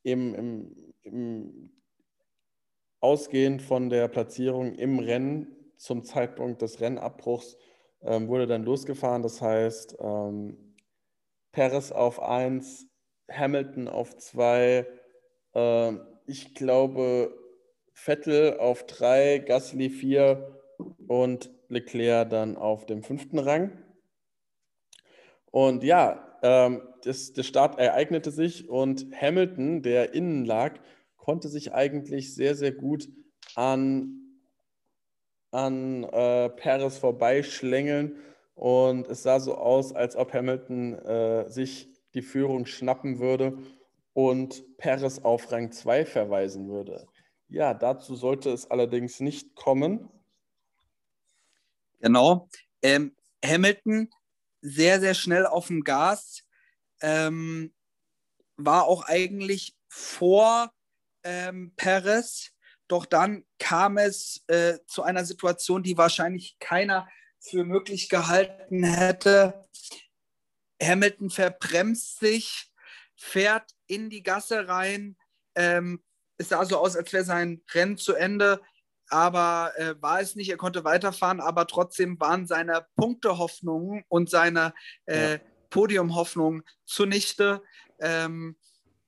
im, 0.02 0.34
im, 0.34 0.94
im 1.02 1.74
ausgehend 3.04 3.60
von 3.60 3.90
der 3.90 4.08
Platzierung 4.08 4.74
im 4.76 4.98
Rennen 4.98 5.54
zum 5.76 6.04
Zeitpunkt 6.04 6.62
des 6.62 6.80
Rennabbruchs 6.80 7.58
ähm, 8.00 8.28
wurde 8.28 8.46
dann 8.46 8.64
losgefahren. 8.64 9.22
Das 9.22 9.42
heißt, 9.42 9.98
ähm, 10.00 10.74
Perez 11.52 11.92
auf 11.92 12.22
1, 12.22 12.86
Hamilton 13.30 13.88
auf 13.88 14.16
2, 14.16 14.86
äh, 15.54 15.92
ich 16.26 16.54
glaube 16.54 17.38
Vettel 17.92 18.56
auf 18.58 18.86
3, 18.86 19.40
Gasly 19.40 19.90
4 19.90 20.58
und 21.06 21.50
Leclerc 21.68 22.30
dann 22.30 22.56
auf 22.56 22.86
dem 22.86 23.02
fünften 23.02 23.38
Rang. 23.38 23.84
Und 25.50 25.84
ja, 25.84 26.38
ähm, 26.42 26.80
das, 27.02 27.34
der 27.34 27.42
Start 27.42 27.78
ereignete 27.78 28.30
sich 28.30 28.66
und 28.70 29.06
Hamilton, 29.14 29.82
der 29.82 30.14
innen 30.14 30.46
lag, 30.46 30.80
konnte 31.24 31.48
sich 31.48 31.72
eigentlich 31.72 32.34
sehr, 32.34 32.54
sehr 32.54 32.72
gut 32.72 33.08
an, 33.54 34.40
an 35.52 36.04
äh, 36.04 36.50
Perez 36.50 36.98
vorbeischlängeln. 36.98 38.18
Und 38.54 39.08
es 39.08 39.22
sah 39.22 39.40
so 39.40 39.54
aus, 39.54 39.94
als 39.94 40.16
ob 40.16 40.34
Hamilton 40.34 40.98
äh, 40.98 41.48
sich 41.48 41.88
die 42.12 42.20
Führung 42.20 42.66
schnappen 42.66 43.20
würde 43.20 43.56
und 44.12 44.76
Perez 44.76 45.20
auf 45.20 45.50
Rang 45.50 45.72
2 45.72 46.04
verweisen 46.04 46.68
würde. 46.68 47.06
Ja, 47.48 47.72
dazu 47.72 48.16
sollte 48.16 48.50
es 48.50 48.70
allerdings 48.70 49.20
nicht 49.20 49.54
kommen. 49.54 50.10
Genau. 52.00 52.50
Ähm, 52.82 53.16
Hamilton 53.42 54.10
sehr, 54.60 55.00
sehr 55.00 55.14
schnell 55.14 55.46
auf 55.46 55.68
dem 55.68 55.84
Gas. 55.84 56.44
Ähm, 57.00 57.72
war 58.56 58.84
auch 58.84 59.06
eigentlich 59.06 59.74
vor 59.88 60.70
ähm, 61.24 61.72
Perez. 61.76 62.50
Doch 62.86 63.06
dann 63.06 63.44
kam 63.58 63.98
es 63.98 64.44
äh, 64.46 64.78
zu 64.86 65.02
einer 65.02 65.24
Situation, 65.24 65.82
die 65.82 65.96
wahrscheinlich 65.96 66.56
keiner 66.60 67.08
für 67.40 67.64
möglich 67.64 68.08
gehalten 68.08 68.84
hätte. 68.84 69.66
Hamilton 70.82 71.30
verbremst 71.30 72.18
sich, 72.18 72.70
fährt 73.16 73.70
in 73.86 74.10
die 74.10 74.22
Gasse 74.22 74.68
rein. 74.68 75.16
Ähm, 75.54 76.02
es 76.36 76.48
sah 76.48 76.64
so 76.64 76.78
aus, 76.78 76.96
als 76.96 77.12
wäre 77.12 77.24
sein 77.24 77.62
Rennen 77.72 77.96
zu 77.96 78.14
Ende, 78.14 78.60
aber 79.08 79.72
äh, 79.76 79.94
war 80.00 80.20
es 80.20 80.34
nicht. 80.34 80.50
Er 80.50 80.56
konnte 80.56 80.84
weiterfahren, 80.84 81.40
aber 81.40 81.66
trotzdem 81.66 82.18
waren 82.20 82.46
seine 82.46 82.86
Punktehoffnungen 82.96 84.04
und 84.08 84.30
seine 84.30 84.74
äh, 85.06 85.34
ja. 85.34 85.40
Podiumhoffnungen 85.70 86.64
zunichte. 86.84 87.62
Ähm, 88.00 88.56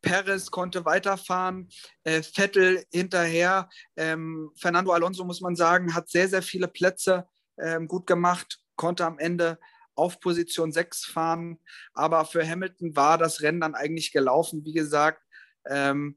Perez 0.07 0.51
konnte 0.51 0.85
weiterfahren, 0.85 1.69
äh, 2.05 2.23
Vettel 2.23 2.85
hinterher. 2.93 3.69
Ähm, 3.97 4.53
Fernando 4.57 4.93
Alonso, 4.93 5.25
muss 5.25 5.41
man 5.41 5.57
sagen, 5.57 5.95
hat 5.95 6.09
sehr, 6.09 6.29
sehr 6.29 6.43
viele 6.43 6.69
Plätze 6.69 7.27
ähm, 7.59 7.89
gut 7.89 8.07
gemacht, 8.07 8.61
konnte 8.77 9.05
am 9.05 9.19
Ende 9.19 9.59
auf 9.97 10.21
Position 10.21 10.73
6 10.73 11.07
fahren. 11.07 11.59
Aber 11.93 12.25
für 12.25 12.47
Hamilton 12.47 12.95
war 12.95 13.19
das 13.19 13.43
Rennen 13.43 13.61
dann 13.61 13.75
eigentlich 13.75 14.13
gelaufen. 14.13 14.65
Wie 14.65 14.73
gesagt, 14.75 15.23
ähm, 15.69 16.17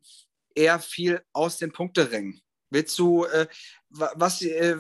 er 0.54 0.80
fiel 0.80 1.21
aus 1.34 1.58
den 1.58 1.71
Punkterängen. 1.71 2.41
Willst 2.69 2.99
du, 2.99 3.25
äh, 3.25 3.47
was, 3.89 4.43
äh, 4.43 4.78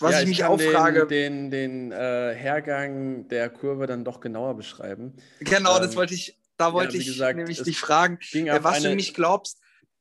was 0.00 0.12
ja, 0.12 0.20
ich 0.20 0.28
mich 0.28 0.44
auch 0.44 0.60
frage. 0.60 1.06
Den, 1.06 1.50
den, 1.50 1.90
den 1.90 1.92
äh, 1.92 2.34
Hergang 2.34 3.26
der 3.28 3.48
Kurve 3.48 3.86
dann 3.86 4.04
doch 4.04 4.20
genauer 4.20 4.54
beschreiben. 4.54 5.16
Genau, 5.40 5.76
ähm, 5.76 5.82
das 5.82 5.96
wollte 5.96 6.14
ich 6.14 6.37
da 6.58 6.72
wollte 6.72 6.94
ja, 6.94 7.00
ich 7.00 7.06
gesagt, 7.06 7.36
nämlich 7.36 7.62
dich 7.62 7.78
fragen, 7.78 8.18
äh, 8.32 8.62
was 8.62 8.78
eine, 8.78 8.90
du 8.90 8.96
nicht 8.96 9.14
glaubst, 9.14 9.60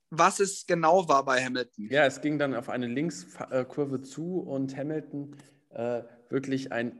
was 0.10 0.40
es 0.40 0.66
genau 0.66 1.08
war 1.08 1.24
bei 1.24 1.44
Hamilton. 1.44 1.88
Ja, 1.90 2.06
es 2.06 2.22
ging 2.22 2.38
dann 2.38 2.54
auf 2.56 2.70
eine 2.70 2.88
Linkskurve 2.88 4.02
zu 4.02 4.40
und 4.40 4.76
Hamilton 4.76 5.36
äh, 5.70 6.02
wirklich 6.30 6.72
ein 6.72 7.00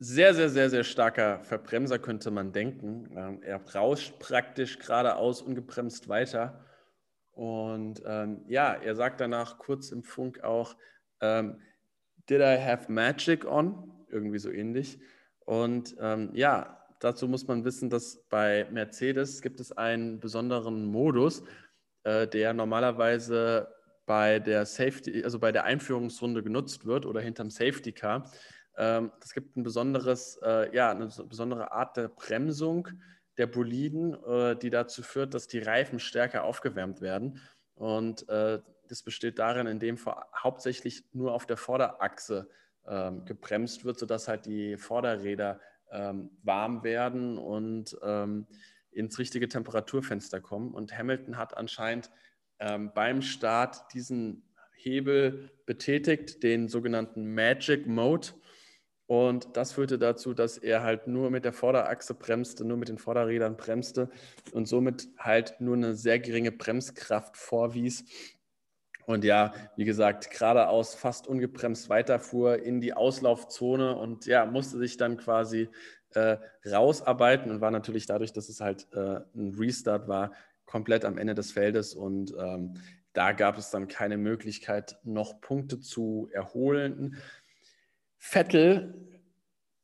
sehr, 0.00 0.34
sehr, 0.34 0.48
sehr, 0.48 0.70
sehr 0.70 0.84
starker 0.84 1.42
Verbremser, 1.42 1.98
könnte 1.98 2.30
man 2.30 2.52
denken. 2.52 3.10
Ähm, 3.16 3.42
er 3.42 3.60
rauscht 3.74 4.18
praktisch 4.20 4.78
geradeaus 4.78 5.42
ungebremst 5.42 6.08
weiter. 6.08 6.64
Und 7.32 8.02
ähm, 8.06 8.44
ja, 8.48 8.74
er 8.74 8.94
sagt 8.94 9.20
danach 9.20 9.58
kurz 9.58 9.90
im 9.90 10.02
Funk 10.02 10.42
auch, 10.42 10.76
ähm, 11.20 11.60
Did 12.28 12.40
I 12.40 12.58
have 12.60 12.92
magic 12.92 13.44
on? 13.44 13.90
Irgendwie 14.08 14.38
so 14.38 14.50
ähnlich. 14.50 15.00
Und 15.44 15.96
ähm, 15.98 16.30
ja, 16.34 16.77
dazu 17.00 17.28
muss 17.28 17.46
man 17.46 17.64
wissen, 17.64 17.90
dass 17.90 18.22
bei 18.28 18.66
Mercedes 18.70 19.42
gibt 19.42 19.60
es 19.60 19.72
einen 19.72 20.20
besonderen 20.20 20.84
Modus, 20.86 21.42
äh, 22.04 22.26
der 22.26 22.52
normalerweise 22.52 23.68
bei 24.06 24.38
der 24.38 24.64
Safety, 24.64 25.22
also 25.22 25.38
bei 25.38 25.52
der 25.52 25.64
Einführungsrunde 25.64 26.42
genutzt 26.42 26.86
wird 26.86 27.06
oder 27.06 27.20
hinterm 27.20 27.50
Safety 27.50 27.92
Car. 27.92 28.30
Ähm, 28.76 29.12
es 29.22 29.34
gibt 29.34 29.56
ein 29.56 29.62
besonderes, 29.62 30.38
äh, 30.42 30.74
ja, 30.74 30.90
eine 30.90 31.08
besondere 31.28 31.72
Art 31.72 31.96
der 31.96 32.08
Bremsung 32.08 32.88
der 33.36 33.46
Boliden, 33.46 34.14
äh, 34.24 34.56
die 34.56 34.70
dazu 34.70 35.02
führt, 35.02 35.34
dass 35.34 35.46
die 35.46 35.58
Reifen 35.58 35.98
stärker 35.98 36.44
aufgewärmt 36.44 37.00
werden. 37.00 37.40
Und 37.74 38.28
äh, 38.28 38.60
das 38.88 39.02
besteht 39.02 39.38
darin, 39.38 39.66
indem 39.66 39.98
hauptsächlich 40.34 41.04
nur 41.12 41.32
auf 41.32 41.46
der 41.46 41.56
Vorderachse 41.56 42.48
ähm, 42.86 43.24
gebremst 43.24 43.84
wird, 43.84 43.98
sodass 43.98 44.28
halt 44.28 44.46
die 44.46 44.76
Vorderräder 44.76 45.60
ähm, 45.92 46.30
warm 46.42 46.82
werden 46.84 47.38
und 47.38 47.96
ähm, 48.02 48.46
ins 48.90 49.18
richtige 49.18 49.48
Temperaturfenster 49.48 50.40
kommen. 50.40 50.74
Und 50.74 50.96
Hamilton 50.96 51.36
hat 51.36 51.56
anscheinend 51.56 52.10
ähm, 52.58 52.92
beim 52.94 53.22
Start 53.22 53.92
diesen 53.92 54.42
Hebel 54.74 55.50
betätigt, 55.66 56.42
den 56.42 56.68
sogenannten 56.68 57.34
Magic 57.34 57.86
Mode. 57.86 58.28
Und 59.06 59.56
das 59.56 59.72
führte 59.72 59.98
dazu, 59.98 60.34
dass 60.34 60.58
er 60.58 60.82
halt 60.82 61.06
nur 61.06 61.30
mit 61.30 61.44
der 61.44 61.54
Vorderachse 61.54 62.14
bremste, 62.14 62.64
nur 62.64 62.76
mit 62.76 62.88
den 62.88 62.98
Vorderrädern 62.98 63.56
bremste 63.56 64.10
und 64.52 64.68
somit 64.68 65.08
halt 65.16 65.60
nur 65.60 65.76
eine 65.76 65.94
sehr 65.94 66.18
geringe 66.18 66.52
Bremskraft 66.52 67.36
vorwies. 67.36 68.04
Und 69.08 69.24
ja, 69.24 69.54
wie 69.74 69.86
gesagt, 69.86 70.30
geradeaus 70.30 70.94
fast 70.94 71.26
ungebremst 71.26 71.88
weiterfuhr 71.88 72.58
in 72.58 72.82
die 72.82 72.92
Auslaufzone 72.92 73.96
und 73.96 74.26
ja, 74.26 74.44
musste 74.44 74.76
sich 74.76 74.98
dann 74.98 75.16
quasi 75.16 75.70
äh, 76.12 76.36
rausarbeiten 76.70 77.50
und 77.50 77.62
war 77.62 77.70
natürlich 77.70 78.04
dadurch, 78.04 78.34
dass 78.34 78.50
es 78.50 78.60
halt 78.60 78.86
äh, 78.92 79.20
ein 79.34 79.54
Restart 79.58 80.08
war, 80.08 80.32
komplett 80.66 81.06
am 81.06 81.16
Ende 81.16 81.34
des 81.34 81.52
Feldes 81.52 81.94
und 81.94 82.34
ähm, 82.38 82.74
da 83.14 83.32
gab 83.32 83.56
es 83.56 83.70
dann 83.70 83.88
keine 83.88 84.18
Möglichkeit, 84.18 84.98
noch 85.04 85.40
Punkte 85.40 85.80
zu 85.80 86.28
erholen. 86.30 87.16
Vettel 88.18 88.92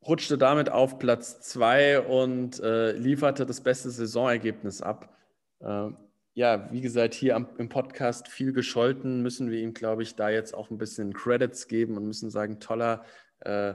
rutschte 0.06 0.36
damit 0.36 0.68
auf 0.68 0.98
Platz 0.98 1.40
2 1.40 2.00
und 2.00 2.60
äh, 2.60 2.92
lieferte 2.92 3.46
das 3.46 3.62
beste 3.62 3.88
Saisonergebnis 3.88 4.82
ab. 4.82 5.16
Ja, 6.36 6.68
wie 6.72 6.80
gesagt, 6.80 7.14
hier 7.14 7.36
am, 7.36 7.48
im 7.58 7.68
Podcast 7.68 8.26
viel 8.26 8.52
gescholten, 8.52 9.22
müssen 9.22 9.52
wir 9.52 9.60
ihm, 9.60 9.72
glaube 9.72 10.02
ich, 10.02 10.16
da 10.16 10.30
jetzt 10.30 10.52
auch 10.52 10.68
ein 10.68 10.78
bisschen 10.78 11.12
Credits 11.14 11.68
geben 11.68 11.96
und 11.96 12.06
müssen 12.06 12.28
sagen, 12.28 12.58
toller, 12.58 13.04
äh, 13.40 13.74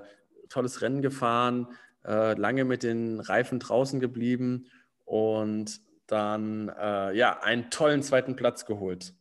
tolles 0.49 0.81
Rennen 0.81 1.01
gefahren, 1.01 1.67
äh, 2.05 2.33
lange 2.33 2.65
mit 2.65 2.83
den 2.83 3.21
Reifen 3.21 3.59
draußen 3.59 4.01
geblieben 4.01 4.65
und 5.05 5.79
dann 6.07 6.67
äh, 6.69 7.15
ja 7.15 7.39
einen 7.41 7.69
tollen 7.69 8.03
zweiten 8.03 8.35
Platz 8.35 8.65
geholt. 8.65 9.13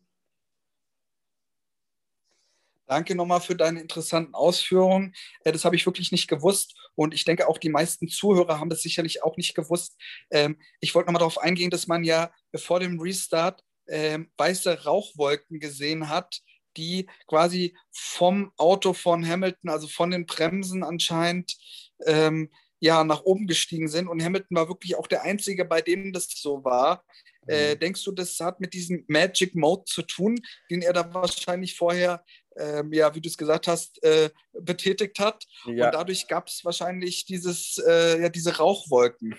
Danke 2.89 3.15
nochmal 3.15 3.41
für 3.41 3.55
deine 3.55 3.81
interessanten 3.81 4.35
Ausführungen. 4.35 5.15
Äh, 5.45 5.53
das 5.53 5.65
habe 5.65 5.77
ich 5.77 5.87
wirklich 5.87 6.11
nicht 6.11 6.27
gewusst 6.27 6.75
und 6.95 7.15
ich 7.15 7.25
denke 7.25 7.47
auch 7.47 7.59
die 7.59 7.69
meisten 7.69 8.09
Zuhörer 8.09 8.59
haben 8.59 8.71
das 8.71 8.83
sicherlich 8.83 9.23
auch 9.23 9.37
nicht 9.37 9.55
gewusst. 9.55 9.97
Ähm, 10.31 10.59
ich 10.81 10.95
wollte 10.95 11.07
nochmal 11.07 11.21
darauf 11.21 11.39
eingehen, 11.39 11.71
dass 11.71 11.87
man 11.87 12.03
ja 12.03 12.33
vor 12.57 12.81
dem 12.81 12.99
Restart 12.99 13.63
ähm, 13.89 14.31
weiße 14.37 14.85
Rauchwolken 14.85 15.61
gesehen 15.61 16.09
hat, 16.09 16.41
die 16.77 17.09
quasi 17.27 17.77
vom 17.93 18.53
Auto 18.57 18.95
von 18.95 19.27
Hamilton, 19.27 19.71
also 19.71 19.87
von 19.87 20.11
den 20.11 20.27
Bremsen 20.27 20.83
anscheinend, 20.83 21.57
ähm, 22.07 22.51
ja, 22.81 23.05
nach 23.05 23.23
oben 23.23 23.47
gestiegen 23.47 23.89
sind. 23.89 24.09
Und 24.09 24.23
Hamilton 24.23 24.57
war 24.57 24.69
wirklich 24.69 24.97
auch 24.97 25.09
der 25.09 25.23
Einzige, 25.23 25.65
bei 25.65 25.83
dem 25.83 26.13
das 26.13 26.29
so 26.29 26.65
war. 26.65 27.05
Äh, 27.49 27.75
mhm. 27.75 27.79
denkst 27.81 28.05
du, 28.05 28.13
das 28.13 28.39
hat 28.41 28.61
mit 28.61 28.75
diesem 28.75 29.05
Magic 29.09 29.55
Mode 29.55 29.85
zu 29.87 30.03
tun, 30.03 30.39
den 30.71 30.83
er 30.83 30.93
da 30.93 31.13
wahrscheinlich 31.15 31.77
vorher, 31.77 32.25
ähm, 32.57 32.93
ja, 32.93 33.15
wie 33.15 33.21
du 33.21 33.29
es 33.29 33.37
gesagt 33.37 33.69
hast, 33.69 34.03
äh, 34.03 34.31
betätigt 34.53 35.19
hat? 35.19 35.45
Ja. 35.67 35.87
Und 35.87 35.95
dadurch 35.95 36.29
gab 36.29 36.49
es 36.49 36.65
wahrscheinlich 36.65 37.25
dieses, 37.25 37.79
äh, 37.87 38.21
ja, 38.21 38.29
diese 38.29 38.57
Rauchwolken. 38.57 39.35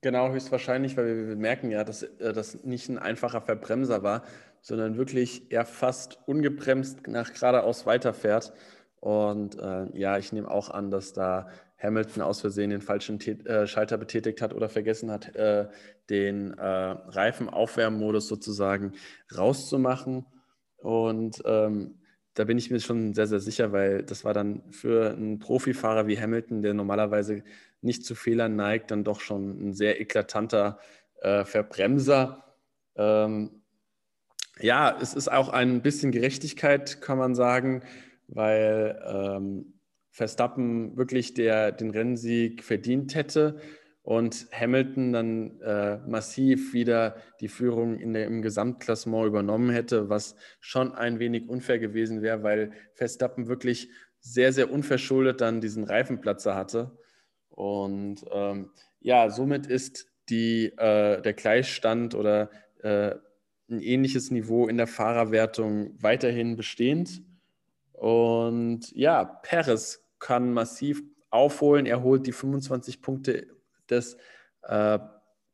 Genau, 0.00 0.32
höchstwahrscheinlich, 0.32 0.96
weil 0.96 1.28
wir, 1.28 1.36
merken 1.36 1.70
ja, 1.70 1.84
dass 1.84 2.02
äh, 2.02 2.32
das 2.32 2.64
nicht 2.64 2.88
ein 2.88 2.98
einfacher 2.98 3.40
Verbremser 3.40 4.02
war, 4.02 4.24
sondern 4.60 4.96
wirklich 4.96 5.50
er 5.50 5.64
fast 5.64 6.18
ungebremst 6.26 7.06
nach 7.06 7.32
geradeaus 7.32 7.86
weiterfährt. 7.86 8.52
Und 9.00 9.58
äh, 9.58 9.86
ja, 9.98 10.18
ich 10.18 10.32
nehme 10.32 10.50
auch 10.50 10.70
an, 10.70 10.90
dass 10.90 11.12
da 11.12 11.48
Hamilton 11.82 12.22
aus 12.22 12.40
Versehen 12.40 12.70
den 12.70 12.80
falschen 12.80 13.20
äh, 13.20 13.66
Schalter 13.66 13.98
betätigt 13.98 14.40
hat 14.40 14.54
oder 14.54 14.68
vergessen 14.68 15.10
hat, 15.10 15.34
äh, 15.34 15.68
den 16.10 16.56
äh, 16.56 16.64
Reifenaufwärmmodus 16.64 18.28
sozusagen 18.28 18.92
rauszumachen. 19.36 20.26
Und 20.76 21.42
ähm, 21.44 22.01
da 22.34 22.44
bin 22.44 22.58
ich 22.58 22.70
mir 22.70 22.80
schon 22.80 23.14
sehr, 23.14 23.26
sehr 23.26 23.40
sicher, 23.40 23.72
weil 23.72 24.02
das 24.02 24.24
war 24.24 24.32
dann 24.32 24.62
für 24.70 25.10
einen 25.10 25.38
Profifahrer 25.38 26.06
wie 26.06 26.18
Hamilton, 26.18 26.62
der 26.62 26.74
normalerweise 26.74 27.42
nicht 27.82 28.04
zu 28.04 28.14
Fehlern 28.14 28.56
neigt, 28.56 28.90
dann 28.90 29.04
doch 29.04 29.20
schon 29.20 29.68
ein 29.68 29.72
sehr 29.74 30.00
eklatanter 30.00 30.78
äh, 31.20 31.44
Verbremser. 31.44 32.56
Ähm, 32.96 33.62
ja, 34.60 34.96
es 35.00 35.14
ist 35.14 35.30
auch 35.30 35.48
ein 35.48 35.82
bisschen 35.82 36.12
Gerechtigkeit, 36.12 37.00
kann 37.00 37.18
man 37.18 37.34
sagen, 37.34 37.82
weil 38.28 39.00
ähm, 39.06 39.74
Verstappen 40.10 40.96
wirklich 40.96 41.34
der, 41.34 41.72
den 41.72 41.90
Rennsieg 41.90 42.62
verdient 42.62 43.14
hätte 43.14 43.60
und 44.02 44.48
Hamilton 44.52 45.12
dann 45.12 45.60
äh, 45.60 45.98
massiv 46.08 46.72
wieder 46.72 47.16
die 47.40 47.48
Führung 47.48 47.98
in 47.98 48.12
der, 48.12 48.26
im 48.26 48.42
Gesamtklassement 48.42 49.26
übernommen 49.26 49.70
hätte, 49.70 50.08
was 50.08 50.34
schon 50.58 50.92
ein 50.92 51.20
wenig 51.20 51.48
unfair 51.48 51.78
gewesen 51.78 52.20
wäre, 52.20 52.42
weil 52.42 52.72
Verstappen 52.94 53.46
wirklich 53.46 53.90
sehr, 54.18 54.52
sehr 54.52 54.72
unverschuldet 54.72 55.40
dann 55.40 55.60
diesen 55.60 55.84
Reifenplatzer 55.84 56.54
hatte. 56.56 56.98
Und 57.48 58.24
ähm, 58.32 58.70
ja, 59.00 59.30
somit 59.30 59.66
ist 59.66 60.08
die, 60.28 60.66
äh, 60.76 61.22
der 61.22 61.32
Gleichstand 61.34 62.14
oder 62.14 62.50
äh, 62.82 63.14
ein 63.70 63.80
ähnliches 63.80 64.30
Niveau 64.30 64.66
in 64.66 64.78
der 64.78 64.86
Fahrerwertung 64.86 65.96
weiterhin 66.00 66.56
bestehend. 66.56 67.22
Und 67.92 68.90
ja, 68.92 69.24
Perez 69.24 70.04
kann 70.18 70.52
massiv 70.52 71.02
aufholen. 71.30 71.86
Er 71.86 72.02
holt 72.02 72.26
die 72.26 72.32
25 72.32 73.00
Punkte 73.00 73.46
des 73.92 74.16
äh, 74.62 74.98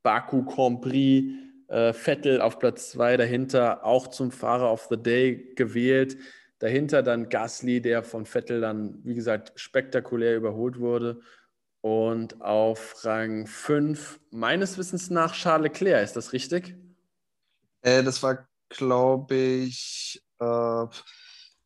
Baku 0.03 0.45
Grand 0.45 0.81
Prix. 0.81 1.25
Äh, 1.69 1.93
Vettel 1.93 2.41
auf 2.41 2.59
Platz 2.59 2.93
2 2.93 3.19
dahinter, 3.19 3.85
auch 3.85 4.09
zum 4.09 4.31
Fahrer 4.31 4.73
of 4.73 4.87
the 4.89 4.97
Day 4.97 5.53
gewählt. 5.55 6.17
Dahinter 6.61 7.03
dann 7.03 7.29
Gasly, 7.29 7.83
der 7.83 8.03
von 8.03 8.25
Vettel 8.25 8.63
dann, 8.63 9.01
wie 9.05 9.15
gesagt, 9.15 9.53
spektakulär 9.57 10.37
überholt 10.37 10.81
wurde. 10.81 11.21
Und 11.83 12.41
auf 12.41 13.05
Rang 13.05 13.47
5, 13.47 14.19
meines 14.31 14.79
Wissens 14.79 15.11
nach, 15.11 15.35
Charles 15.35 15.65
Leclerc, 15.65 16.03
ist 16.03 16.17
das 16.17 16.33
richtig? 16.33 16.75
Äh, 17.83 18.03
das 18.03 18.23
war, 18.23 18.49
glaube 18.71 19.35
ich, 19.35 20.23
äh, 20.41 20.87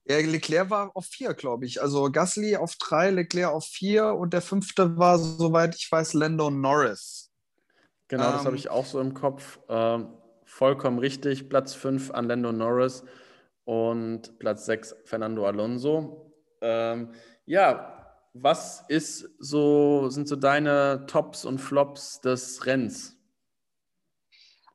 ja, 0.04 0.18
Leclerc 0.18 0.70
war 0.70 0.90
auf 0.94 1.06
vier, 1.06 1.34
glaube 1.34 1.64
ich. 1.64 1.80
Also 1.80 2.10
Gasly 2.10 2.56
auf 2.56 2.76
drei, 2.76 3.10
Leclerc 3.10 3.52
auf 3.52 3.66
vier 3.66 4.14
und 4.14 4.32
der 4.32 4.42
fünfte 4.42 4.96
war, 4.98 5.18
soweit 5.18 5.76
ich 5.76 5.90
weiß, 5.90 6.14
Lando 6.14 6.50
Norris. 6.50 7.30
Genau, 8.08 8.26
ähm, 8.26 8.32
das 8.32 8.44
habe 8.44 8.56
ich 8.56 8.68
auch 8.68 8.84
so 8.84 9.00
im 9.00 9.14
Kopf. 9.14 9.60
Ähm, 9.68 10.08
vollkommen 10.44 10.98
richtig. 10.98 11.48
Platz 11.48 11.74
fünf 11.74 12.10
an 12.10 12.26
Lando 12.26 12.52
Norris 12.52 13.04
und 13.64 14.38
Platz 14.38 14.66
sechs 14.66 14.94
Fernando 15.04 15.46
Alonso. 15.46 16.32
Ähm, 16.60 17.12
ja, 17.46 18.18
was 18.34 18.84
ist 18.88 19.30
so, 19.38 20.08
sind 20.08 20.26
so 20.26 20.36
deine 20.36 21.06
Tops 21.06 21.44
und 21.44 21.58
Flops 21.58 22.20
des 22.20 22.66
Rennens? 22.66 23.16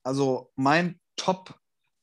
Also 0.04 0.52
mein 0.56 1.00
Top 1.18 1.54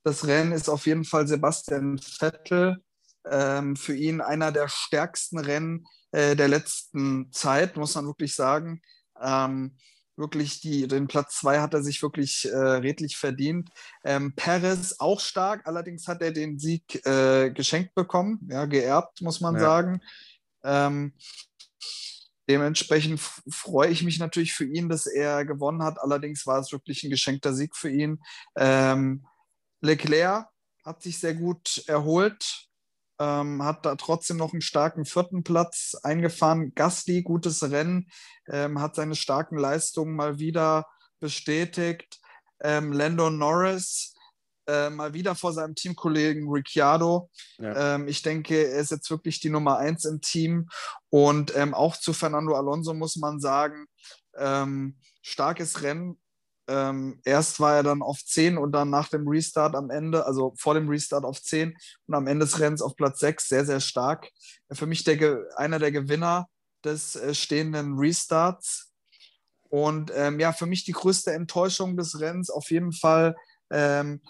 des 0.05 0.27
Rennens 0.27 0.63
ist 0.63 0.69
auf 0.69 0.87
jeden 0.87 1.05
Fall 1.05 1.27
Sebastian 1.27 1.99
Vettel 1.99 2.83
ähm, 3.31 3.77
für 3.77 3.95
ihn 3.95 4.21
einer 4.21 4.53
der 4.53 4.69
stärksten 4.69 5.39
Rennen 5.39 5.87
äh, 6.13 6.37
der 6.37 6.49
letzten 6.49 7.33
Zeit, 7.33 7.77
muss 7.77 7.95
man 7.95 8.07
wirklich 8.07 8.35
sagen. 8.35 8.83
Ähm, 9.21 9.77
wirklich 10.17 10.61
die, 10.61 10.87
den 10.87 11.09
Platz 11.09 11.41
zwei 11.41 11.61
hat 11.61 11.75
er 11.75 11.83
sich 11.83 12.03
wirklich 12.03 12.49
äh, 12.49 12.57
redlich 12.57 13.17
verdient. 13.17 13.71
Ähm, 14.05 14.33
Perez 14.37 14.97
auch 14.99 15.21
stark, 15.21 15.67
allerdings 15.67 16.07
hat 16.07 16.23
er 16.23 16.33
den 16.33 16.59
Sieg 16.59 17.05
äh, 17.07 17.51
geschenkt 17.51 17.95
bekommen, 17.95 18.41
ja, 18.51 18.67
geerbt, 18.67 19.23
muss 19.23 19.41
man 19.41 19.55
ja. 19.55 19.61
sagen. 19.61 20.01
Ähm, 20.63 21.15
dementsprechend 22.49 23.21
freue 23.21 23.91
ich 23.91 24.03
mich 24.03 24.19
natürlich 24.19 24.55
für 24.55 24.67
ihn, 24.67 24.89
dass 24.89 25.07
er 25.07 25.45
gewonnen 25.45 25.83
hat. 25.83 25.99
Allerdings 25.99 26.47
war 26.47 26.59
es 26.59 26.73
wirklich 26.73 27.03
ein 27.03 27.11
geschenkter 27.11 27.55
Sieg 27.55 27.75
für 27.77 27.91
ihn. 27.91 28.23
Ähm, 28.57 29.27
Leclerc 29.81 30.49
hat 30.85 31.03
sich 31.03 31.19
sehr 31.19 31.35
gut 31.35 31.83
erholt, 31.87 32.64
ähm, 33.19 33.63
hat 33.63 33.87
da 33.87 33.95
trotzdem 33.97 34.37
noch 34.37 34.53
einen 34.53 34.63
starken 34.63 35.05
vierten 35.05 35.45
Platz 35.45 35.95
eingefahren. 36.03 36.75
Gasly, 36.75 37.23
gutes 37.23 37.63
Rennen, 37.71 38.09
ähm, 38.49 38.81
hat 38.81 38.95
seine 38.97 39.15
starken 39.15 39.59
Leistungen 39.59 40.17
mal 40.17 40.39
wieder 40.39 40.87
bestätigt. 41.21 42.21
Ähm, 42.61 42.93
Lando 42.93 43.31
Norris 43.31 44.15
äh, 44.67 44.91
mal 44.91 45.13
wieder 45.15 45.35
vor 45.35 45.53
seinem 45.53 45.75
Teamkollegen 45.75 46.49
Ricciardo. 46.49 47.31
Ja. 47.59 47.95
Ähm, 47.95 48.09
ich 48.09 48.23
denke, 48.23 48.69
er 48.71 48.81
ist 48.81 48.91
jetzt 48.91 49.11
wirklich 49.11 49.41
die 49.41 49.51
Nummer 49.51 49.79
eins 49.79 50.05
im 50.05 50.21
Team. 50.21 50.69
Und 51.11 51.55
ähm, 51.57 51.75
auch 51.75 51.97
zu 51.97 52.13
Fernando 52.13 52.55
Alonso 52.55 52.95
muss 52.95 53.17
man 53.17 53.41
sagen, 53.41 53.87
ähm, 54.37 54.99
starkes 55.23 55.83
Rennen 55.83 56.19
ähm, 56.67 57.21
erst 57.25 57.61
war 57.61 57.77
er 57.77 57.83
dann 57.83 58.03
auf 58.03 58.25
10 58.25 58.57
und 58.57 58.73
dann 58.73 58.91
nach 58.91 59.09
dem 59.09 59.29
Restart 59.29 59.75
am 59.75 59.91
Ende, 59.91 60.27
also 60.27 60.55
vor 60.57 60.75
dem 60.75 60.89
Restart 60.89 61.25
auf 61.25 61.41
10 61.43 61.77
und 62.07 62.15
am 62.15 62.27
Ende 62.27 62.47
des 62.47 62.59
Rennens 62.59 62.83
auf 62.83 62.97
Platz 62.97 63.21
6, 63.21 63.49
sehr, 63.49 63.65
sehr 63.65 63.81
stark. 63.81 64.31
Für 64.73 64.87
mich 64.87 65.05
der, 65.05 65.45
einer 65.57 65.79
der 65.79 65.93
Gewinner 65.93 66.49
des 66.85 67.17
äh, 67.17 67.35
stehenden 67.35 67.99
Restarts. 67.99 68.93
Und 69.69 70.13
ähm, 70.15 70.39
ja, 70.39 70.53
für 70.53 70.67
mich 70.67 70.85
die 70.85 70.93
größte 70.93 71.33
Enttäuschung 71.33 71.97
des 71.97 72.21
Rennens 72.21 72.49
auf 72.51 72.71
jeden 72.71 72.93
Fall 72.93 73.35
ähm, 73.71 74.21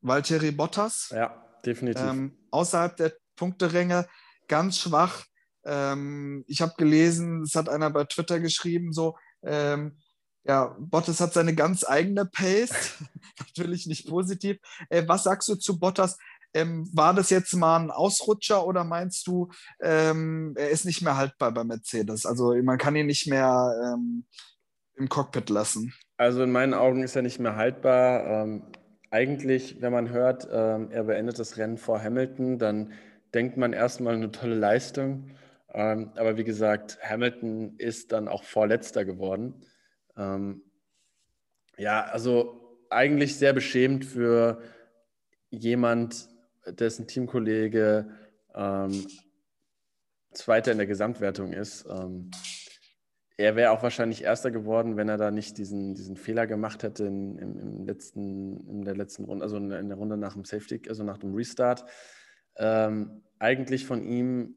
Valtteri 0.00 0.52
Bottas. 0.52 1.10
Ja, 1.10 1.44
definitiv. 1.64 2.02
Ähm, 2.02 2.38
außerhalb 2.50 2.96
der 2.96 3.12
Punkteränge 3.34 4.06
ganz 4.48 4.78
schwach. 4.78 5.24
Ähm, 5.64 6.44
ich 6.46 6.62
habe 6.62 6.74
gelesen, 6.78 7.42
es 7.42 7.54
hat 7.54 7.68
einer 7.68 7.90
bei 7.90 8.04
Twitter 8.04 8.38
geschrieben, 8.38 8.92
so, 8.92 9.16
ähm, 9.42 9.98
ja, 10.46 10.76
Bottas 10.78 11.20
hat 11.20 11.32
seine 11.32 11.54
ganz 11.54 11.84
eigene 11.84 12.24
Pace, 12.24 12.94
natürlich 13.38 13.86
nicht 13.86 14.08
positiv. 14.08 14.58
Äh, 14.88 15.04
was 15.06 15.24
sagst 15.24 15.48
du 15.48 15.56
zu 15.56 15.78
Bottas? 15.78 16.18
Ähm, 16.54 16.88
war 16.94 17.12
das 17.12 17.30
jetzt 17.30 17.54
mal 17.54 17.76
ein 17.76 17.90
Ausrutscher 17.90 18.66
oder 18.66 18.84
meinst 18.84 19.26
du, 19.26 19.50
ähm, 19.80 20.54
er 20.56 20.70
ist 20.70 20.84
nicht 20.84 21.02
mehr 21.02 21.16
haltbar 21.16 21.52
bei 21.52 21.64
Mercedes? 21.64 22.24
Also 22.24 22.54
man 22.62 22.78
kann 22.78 22.96
ihn 22.96 23.06
nicht 23.06 23.26
mehr 23.26 23.74
ähm, 23.84 24.24
im 24.96 25.08
Cockpit 25.08 25.50
lassen. 25.50 25.92
Also 26.16 26.42
in 26.42 26.52
meinen 26.52 26.72
Augen 26.72 27.02
ist 27.02 27.16
er 27.16 27.22
nicht 27.22 27.40
mehr 27.40 27.56
haltbar. 27.56 28.24
Ähm, 28.24 28.62
eigentlich, 29.10 29.82
wenn 29.82 29.92
man 29.92 30.08
hört, 30.10 30.48
ähm, 30.50 30.90
er 30.90 31.04
beendet 31.04 31.38
das 31.38 31.58
Rennen 31.58 31.76
vor 31.76 32.02
Hamilton, 32.02 32.58
dann 32.58 32.92
denkt 33.34 33.56
man 33.56 33.72
erstmal 33.72 34.14
eine 34.14 34.30
tolle 34.30 34.54
Leistung. 34.54 35.30
Ähm, 35.74 36.12
aber 36.16 36.38
wie 36.38 36.44
gesagt, 36.44 36.98
Hamilton 37.02 37.74
ist 37.76 38.12
dann 38.12 38.28
auch 38.28 38.44
Vorletzter 38.44 39.04
geworden. 39.04 39.62
Ähm, 40.16 40.62
ja, 41.78 42.04
also 42.04 42.78
eigentlich 42.90 43.36
sehr 43.36 43.52
beschämt 43.52 44.04
für 44.04 44.62
jemand, 45.50 46.28
dessen 46.66 47.06
Teamkollege 47.06 48.10
ähm, 48.54 49.06
Zweiter 50.32 50.72
in 50.72 50.78
der 50.78 50.86
Gesamtwertung 50.86 51.52
ist. 51.52 51.86
Ähm, 51.88 52.30
er 53.38 53.54
wäre 53.54 53.70
auch 53.70 53.82
wahrscheinlich 53.82 54.24
Erster 54.24 54.50
geworden, 54.50 54.96
wenn 54.96 55.08
er 55.08 55.18
da 55.18 55.30
nicht 55.30 55.58
diesen, 55.58 55.94
diesen 55.94 56.16
Fehler 56.16 56.46
gemacht 56.46 56.82
hätte 56.82 57.04
in, 57.04 57.36
im, 57.38 57.58
im 57.58 57.84
letzten, 57.84 58.66
in 58.68 58.84
der 58.84 58.96
letzten 58.96 59.24
Runde, 59.24 59.44
also 59.44 59.56
in 59.58 59.68
der 59.68 59.96
Runde 59.96 60.16
nach 60.16 60.32
dem 60.32 60.44
Safety, 60.44 60.80
also 60.88 61.04
nach 61.04 61.18
dem 61.18 61.34
Restart. 61.34 61.84
Ähm, 62.56 63.22
eigentlich 63.38 63.84
von 63.84 64.02
ihm 64.02 64.56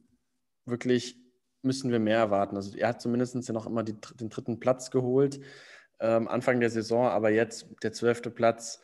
wirklich 0.65 1.17
müssen 1.61 1.91
wir 1.91 1.99
mehr 1.99 2.17
erwarten. 2.17 2.55
Also 2.55 2.77
er 2.77 2.89
hat 2.89 3.01
zumindest 3.01 3.35
ja 3.47 3.53
noch 3.53 3.67
immer 3.67 3.83
die, 3.83 3.95
den 4.19 4.29
dritten 4.29 4.59
Platz 4.59 4.91
geholt, 4.91 5.39
ähm, 5.99 6.27
Anfang 6.27 6.59
der 6.59 6.69
Saison, 6.69 7.07
aber 7.07 7.29
jetzt 7.29 7.67
der 7.83 7.93
zwölfte 7.93 8.31
Platz. 8.31 8.81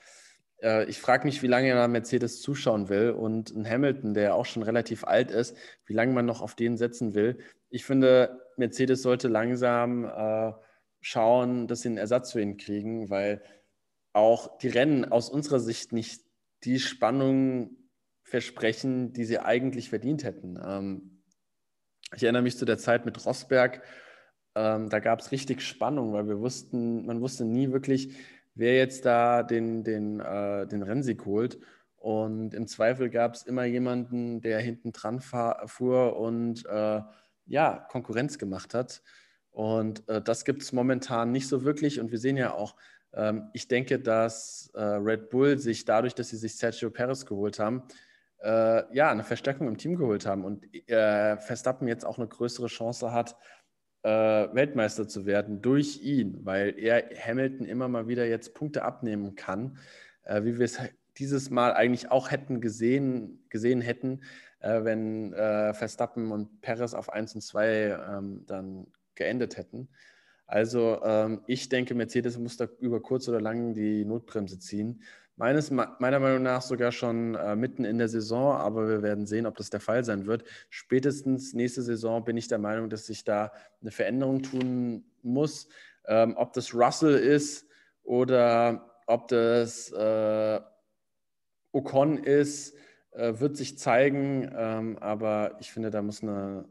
Äh, 0.62 0.86
ich 0.86 1.00
frage 1.00 1.26
mich, 1.26 1.42
wie 1.42 1.48
lange 1.48 1.70
er 1.70 1.88
Mercedes 1.88 2.42
zuschauen 2.42 2.90
will 2.90 3.12
und 3.12 3.52
ein 3.52 3.70
Hamilton, 3.70 4.14
der 4.14 4.36
auch 4.36 4.46
schon 4.46 4.64
relativ 4.64 5.04
alt 5.06 5.32
ist, 5.32 5.56
wie 5.86 5.94
lange 5.94 6.14
man 6.14 6.26
noch 6.26 6.42
auf 6.42 6.56
den 6.56 6.78
setzen 6.78 7.14
will. 7.14 7.40
Ich 7.70 7.86
finde, 7.86 8.42
Mercedes 8.58 9.02
sollte 9.02 9.28
langsam 9.28 10.06
äh, 10.06 10.54
schauen, 11.02 11.68
dass 11.68 11.82
sie 11.82 11.90
einen 11.90 11.98
Ersatz 11.98 12.32
für 12.34 12.42
ihn 12.42 12.58
kriegen, 12.58 13.10
weil 13.10 13.44
auch 14.14 14.58
die 14.60 14.70
Rennen 14.70 15.06
aus 15.06 15.30
unserer 15.30 15.60
Sicht 15.60 15.92
nicht 15.92 16.24
die 16.64 16.80
Spannung 16.80 17.78
versprechen, 18.24 19.14
die 19.14 19.26
sie 19.26 19.40
eigentlich 19.40 19.90
verdient 19.90 20.24
hätten. 20.24 20.58
Ähm, 20.66 21.15
ich 22.14 22.24
erinnere 22.24 22.44
mich 22.44 22.58
zu 22.58 22.66
der 22.66 22.78
Zeit 22.78 23.06
mit 23.06 23.26
Rosberg. 23.26 23.82
Ähm, 24.56 24.90
da 24.90 25.00
gab 25.00 25.20
es 25.20 25.32
richtig 25.32 25.62
Spannung, 25.62 26.14
weil 26.14 26.28
wir 26.28 26.40
wussten, 26.40 27.06
man 27.06 27.22
wusste 27.22 27.46
nie 27.46 27.72
wirklich, 27.72 28.16
wer 28.54 28.78
jetzt 28.78 29.06
da 29.06 29.44
den, 29.44 29.84
den, 29.84 30.20
äh, 30.20 30.68
den 30.68 30.84
Rennsieg 30.84 31.26
holt. 31.26 31.60
Und 31.98 32.54
im 32.54 32.68
Zweifel 32.68 33.10
gab 33.10 33.34
es 33.34 33.44
immer 33.44 33.66
jemanden, 33.66 34.40
der 34.42 34.60
hinten 34.60 34.92
dran 34.92 35.22
fuhr 35.22 36.18
und 36.18 36.66
äh, 36.68 37.02
ja, 37.48 37.88
Konkurrenz 37.90 38.38
gemacht 38.38 38.74
hat. 38.74 39.02
Und 39.52 40.08
äh, 40.08 40.22
das 40.22 40.46
gibt 40.46 40.62
es 40.62 40.72
momentan 40.72 41.32
nicht 41.32 41.48
so 41.48 41.64
wirklich. 41.64 42.00
Und 42.00 42.12
wir 42.12 42.20
sehen 42.20 42.38
ja 42.38 42.54
auch, 42.54 42.76
ähm, 43.14 43.50
ich 43.54 43.68
denke, 43.68 44.00
dass 44.00 44.70
äh, 44.76 44.82
Red 44.82 45.30
Bull 45.30 45.58
sich 45.58 45.86
dadurch, 45.86 46.14
dass 46.14 46.30
sie 46.30 46.38
sich 46.38 46.58
Sergio 46.58 46.92
Perez 46.92 47.26
geholt 47.26 47.60
haben, 47.60 47.84
äh, 48.42 48.96
ja, 48.96 49.10
eine 49.10 49.24
Verstärkung 49.24 49.68
im 49.68 49.78
Team 49.78 49.96
geholt 49.96 50.26
haben 50.26 50.46
und 50.46 50.64
äh, 50.90 51.38
Verstappen 51.38 51.88
jetzt 51.88 52.06
auch 52.06 52.18
eine 52.18 52.28
größere 52.28 52.68
Chance 52.68 53.12
hat, 53.12 53.36
äh, 54.04 54.10
Weltmeister 54.54 55.08
zu 55.08 55.26
werden 55.26 55.62
durch 55.62 56.02
ihn, 56.02 56.46
weil 56.46 56.78
er 56.78 57.10
Hamilton 57.18 57.66
immer 57.66 57.88
mal 57.88 58.08
wieder 58.08 58.26
jetzt 58.28 58.54
Punkte 58.54 58.84
abnehmen 58.84 59.36
kann, 59.36 59.78
äh, 60.24 60.44
wie 60.44 60.58
wir 60.58 60.66
es 60.66 60.80
dieses 61.18 61.50
Mal 61.50 61.74
eigentlich 61.74 62.12
auch 62.12 62.30
hätten 62.30 62.62
gesehen, 62.62 63.46
gesehen 63.50 63.82
hätten, 63.82 64.22
äh, 64.60 64.84
wenn 64.84 65.34
äh, 65.34 65.74
Verstappen 65.74 66.32
und 66.32 66.62
Perez 66.62 66.94
auf 66.94 67.10
1 67.10 67.36
und 67.36 67.42
2 67.42 67.68
ähm, 68.18 68.44
dann 68.46 68.88
geendet 69.16 69.58
hätten. 69.58 69.90
Also 70.46 71.02
ähm, 71.04 71.42
ich 71.48 71.70
denke, 71.70 71.96
Mercedes 71.96 72.38
muss 72.38 72.58
da 72.58 72.68
über 72.80 73.02
kurz 73.02 73.28
oder 73.28 73.42
lang 73.42 73.74
die 73.74 74.06
Notbremse 74.06 74.60
ziehen 74.60 75.02
meines, 75.38 75.72
meiner 75.72 76.20
Meinung 76.20 76.44
nach 76.44 76.62
sogar 76.62 76.92
schon 76.92 77.36
äh, 77.36 77.56
mitten 77.56 77.86
in 77.86 77.98
der 77.98 78.08
Saison, 78.08 78.56
aber 78.56 78.88
wir 78.88 79.04
werden 79.04 79.26
sehen, 79.26 79.46
ob 79.46 79.58
das 79.58 79.70
der 79.70 79.80
Fall 79.80 80.04
sein 80.04 80.26
wird. 80.26 80.44
Spätestens 80.70 81.54
nächste 81.54 81.82
Saison 81.82 82.24
bin 82.24 82.38
ich 82.38 82.48
der 82.48 82.60
Meinung, 82.60 82.90
dass 82.90 83.06
sich 83.06 83.24
da 83.24 83.52
eine 83.82 83.92
Veränderung 83.92 84.42
tun 84.44 85.06
muss. 85.22 85.68
Ähm, 86.08 86.36
ob 86.38 86.54
das 86.54 86.74
Russell 86.74 87.16
ist 87.16 87.68
oder 88.04 88.92
ob 89.08 89.28
das 89.28 89.92
äh, 89.92 90.60
Ocon 91.72 92.18
ist, 92.24 92.76
äh, 93.12 93.40
wird 93.40 93.58
sich 93.58 93.78
zeigen. 93.78 94.50
Ähm, 94.56 94.98
aber 95.00 95.58
ich 95.60 95.72
finde, 95.72 95.90
da 95.90 96.02
muss 96.02 96.24
eine, 96.24 96.66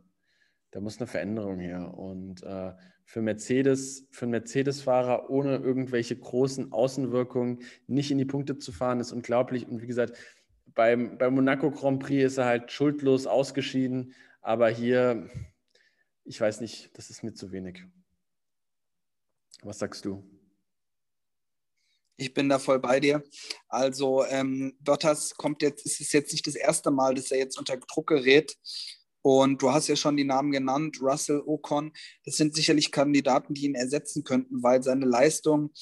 da 0.74 0.80
muss 0.80 0.98
eine 0.98 1.06
Veränderung 1.06 1.60
her. 1.60 1.96
Und 1.96 2.42
äh, 2.42 2.72
für 3.04 3.22
Mercedes, 3.22 4.08
für 4.10 4.24
einen 4.24 4.32
Mercedes-Fahrer 4.32 5.30
ohne 5.30 5.58
irgendwelche 5.58 6.16
großen 6.16 6.72
Außenwirkungen 6.72 7.62
nicht 7.86 8.10
in 8.10 8.18
die 8.18 8.24
Punkte 8.24 8.58
zu 8.58 8.72
fahren, 8.72 8.98
ist 8.98 9.12
unglaublich. 9.12 9.68
Und 9.68 9.82
wie 9.82 9.86
gesagt, 9.86 10.18
beim, 10.66 11.16
beim 11.16 11.32
Monaco 11.36 11.70
Grand 11.70 12.02
Prix 12.02 12.24
ist 12.24 12.38
er 12.38 12.46
halt 12.46 12.72
schuldlos 12.72 13.28
ausgeschieden. 13.28 14.14
Aber 14.40 14.68
hier, 14.68 15.30
ich 16.24 16.40
weiß 16.40 16.60
nicht, 16.60 16.90
das 16.98 17.08
ist 17.08 17.22
mir 17.22 17.34
zu 17.34 17.52
wenig. 17.52 17.84
Was 19.62 19.78
sagst 19.78 20.04
du? 20.04 20.28
Ich 22.16 22.34
bin 22.34 22.48
da 22.48 22.58
voll 22.58 22.80
bei 22.80 22.98
dir. 22.98 23.22
Also 23.68 24.24
ähm, 24.24 24.76
Bottas 24.80 25.36
kommt 25.36 25.62
jetzt, 25.62 25.86
es 25.86 26.00
ist 26.00 26.12
jetzt 26.12 26.32
nicht 26.32 26.48
das 26.48 26.56
erste 26.56 26.90
Mal, 26.90 27.14
dass 27.14 27.30
er 27.30 27.38
jetzt 27.38 27.60
unter 27.60 27.76
Druck 27.76 28.08
gerät. 28.08 28.56
Und 29.24 29.62
du 29.62 29.72
hast 29.72 29.88
ja 29.88 29.96
schon 29.96 30.18
die 30.18 30.24
Namen 30.24 30.52
genannt, 30.52 30.98
Russell, 31.00 31.42
Ocon. 31.46 31.92
Das 32.26 32.36
sind 32.36 32.54
sicherlich 32.54 32.92
Kandidaten, 32.92 33.54
die 33.54 33.64
ihn 33.64 33.74
ersetzen 33.74 34.22
könnten, 34.22 34.62
weil 34.62 34.82
seine 34.82 35.06
Leistung, 35.06 35.72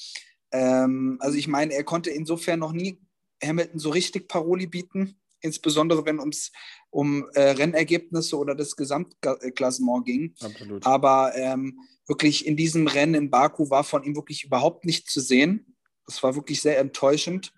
ähm, 0.53 1.17
also 1.19 1.37
ich 1.37 1.49
meine, 1.49 1.73
er 1.73 1.83
konnte 1.83 2.09
insofern 2.09 2.59
noch 2.59 2.71
nie 2.71 3.01
Hamilton 3.43 3.79
so 3.79 3.89
richtig 3.89 4.29
Paroli 4.29 4.65
bieten, 4.65 5.19
insbesondere 5.41 6.05
wenn 6.05 6.19
es 6.29 6.53
um 6.89 7.27
äh, 7.33 7.49
Rennergebnisse 7.49 8.37
oder 8.37 8.55
das 8.55 8.77
Gesamtklassement 8.77 10.05
ging. 10.05 10.33
Absolut. 10.39 10.85
Aber 10.85 11.35
ähm, 11.35 11.77
wirklich 12.07 12.47
in 12.47 12.55
diesem 12.55 12.87
Rennen 12.87 13.13
in 13.13 13.29
Baku 13.29 13.69
war 13.69 13.83
von 13.83 14.03
ihm 14.05 14.15
wirklich 14.15 14.45
überhaupt 14.45 14.85
nichts 14.85 15.11
zu 15.11 15.19
sehen. 15.19 15.75
Das 16.05 16.23
war 16.23 16.35
wirklich 16.35 16.61
sehr 16.61 16.79
enttäuschend. 16.79 17.51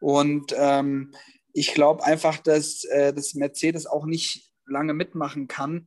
Und 0.00 0.52
ähm, 0.58 1.14
ich 1.52 1.74
glaube 1.74 2.02
einfach, 2.02 2.38
dass, 2.38 2.82
äh, 2.86 3.14
dass 3.14 3.34
Mercedes 3.34 3.86
auch 3.86 4.04
nicht 4.04 4.51
lange 4.72 4.94
mitmachen 4.94 5.46
kann. 5.46 5.86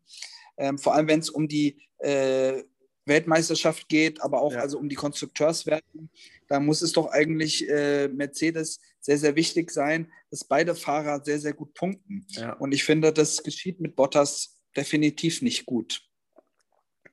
Ähm, 0.58 0.78
vor 0.78 0.95
allem, 0.95 1.08
wenn 1.08 1.19
es 1.19 1.30
um 1.30 1.48
die 1.48 1.82
äh, 1.98 2.63
Weltmeisterschaft 3.06 3.88
geht, 3.88 4.21
aber 4.21 4.41
auch 4.41 4.54
ja. 4.54 4.60
also 4.60 4.80
um 4.80 4.89
die 4.89 4.95
Konstrukteurswertung. 4.95 6.10
Da 6.48 6.60
muss 6.60 6.82
es 6.82 6.91
doch 6.91 7.08
eigentlich 7.08 7.67
äh, 7.69 8.08
Mercedes 8.08 8.80
sehr, 9.00 9.17
sehr 9.17 9.36
wichtig 9.36 9.71
sein, 9.71 10.12
dass 10.32 10.43
beide 10.43 10.76
Fahrer 10.76 11.24
sehr, 11.24 11.39
sehr 11.39 11.54
gut 11.54 11.74
punkten. 11.74 12.26
Ja. 12.30 12.54
Und 12.54 12.74
ich 12.74 12.84
finde, 12.84 13.13
das 13.13 13.43
geschieht 13.43 13.80
mit 13.80 13.95
Bottas 13.95 14.60
definitiv 14.76 15.41
nicht 15.41 15.65
gut. 15.65 16.02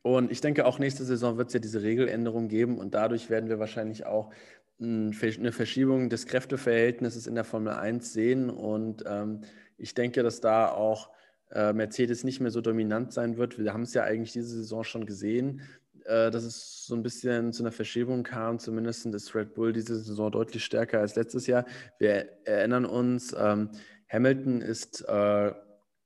Und 0.02 0.32
ich 0.32 0.40
denke, 0.40 0.66
auch 0.66 0.78
nächste 0.78 1.04
Saison 1.04 1.38
wird 1.38 1.48
es 1.48 1.54
ja 1.54 1.60
diese 1.60 1.82
Regeländerung 1.82 2.48
geben 2.48 2.78
und 2.78 2.94
dadurch 2.94 3.30
werden 3.30 3.48
wir 3.48 3.60
wahrscheinlich 3.60 4.04
auch 4.04 4.32
eine 4.80 5.52
Verschiebung 5.52 6.10
des 6.10 6.26
Kräfteverhältnisses 6.26 7.28
in 7.28 7.36
der 7.36 7.44
Formel 7.44 7.74
1 7.74 8.12
sehen. 8.12 8.50
Und 8.50 9.04
ähm, 9.06 9.42
ich 9.78 9.94
denke, 9.94 10.24
dass 10.24 10.40
da 10.40 10.72
auch 10.72 11.10
äh, 11.52 11.72
Mercedes 11.72 12.24
nicht 12.24 12.40
mehr 12.40 12.50
so 12.50 12.60
dominant 12.60 13.12
sein 13.12 13.36
wird. 13.36 13.58
Wir 13.58 13.72
haben 13.72 13.82
es 13.82 13.94
ja 13.94 14.04
eigentlich 14.04 14.32
diese 14.32 14.56
Saison 14.56 14.84
schon 14.84 15.06
gesehen, 15.06 15.62
äh, 16.04 16.30
dass 16.30 16.44
es 16.44 16.86
so 16.86 16.94
ein 16.94 17.02
bisschen 17.02 17.52
zu 17.52 17.62
einer 17.62 17.72
Verschiebung 17.72 18.22
kam. 18.22 18.58
Zumindest 18.58 19.06
ist 19.06 19.34
Red 19.34 19.54
Bull 19.54 19.72
diese 19.72 19.96
Saison 19.96 20.30
deutlich 20.32 20.64
stärker 20.64 21.00
als 21.00 21.14
letztes 21.14 21.46
Jahr. 21.46 21.64
Wir 21.98 22.28
erinnern 22.44 22.84
uns, 22.84 23.34
ähm, 23.38 23.70
Hamilton 24.08 24.60
ist, 24.60 25.02
äh, 25.02 25.52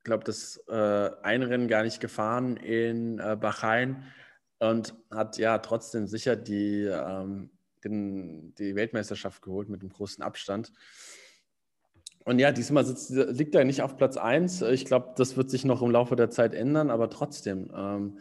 glaube 0.04 0.24
das 0.24 0.62
äh, 0.68 1.11
Einrennen 1.22 1.68
gar 1.68 1.82
nicht 1.82 2.00
gefahren 2.00 2.56
in 2.56 3.18
äh, 3.18 3.37
Bahrain 3.38 4.04
und 4.59 4.94
hat 5.11 5.38
ja 5.38 5.59
trotzdem 5.59 6.06
sicher 6.06 6.37
die, 6.37 6.85
ähm, 6.85 7.50
den, 7.85 8.54
die 8.54 8.74
Weltmeisterschaft 8.74 9.42
geholt 9.42 9.68
mit 9.68 9.80
einem 9.80 9.90
großen 9.90 10.22
Abstand. 10.22 10.72
Und 12.27 12.41
ja, 12.41 12.51
diesmal 12.51 12.85
sitzt, 12.85 13.11
liegt 13.11 13.55
er 13.55 13.65
nicht 13.65 13.83
auf 13.83 13.97
Platz 13.97 14.17
1. 14.17 14.62
Ich 14.62 14.85
glaube, 14.85 15.15
das 15.17 15.37
wird 15.37 15.49
sich 15.49 15.65
noch 15.65 15.81
im 15.81 15.93
Laufe 15.93 16.17
der 16.17 16.29
Zeit 16.29 16.55
ändern, 16.55 16.91
aber 16.91 17.09
trotzdem, 17.09 17.71
ähm, 17.73 18.19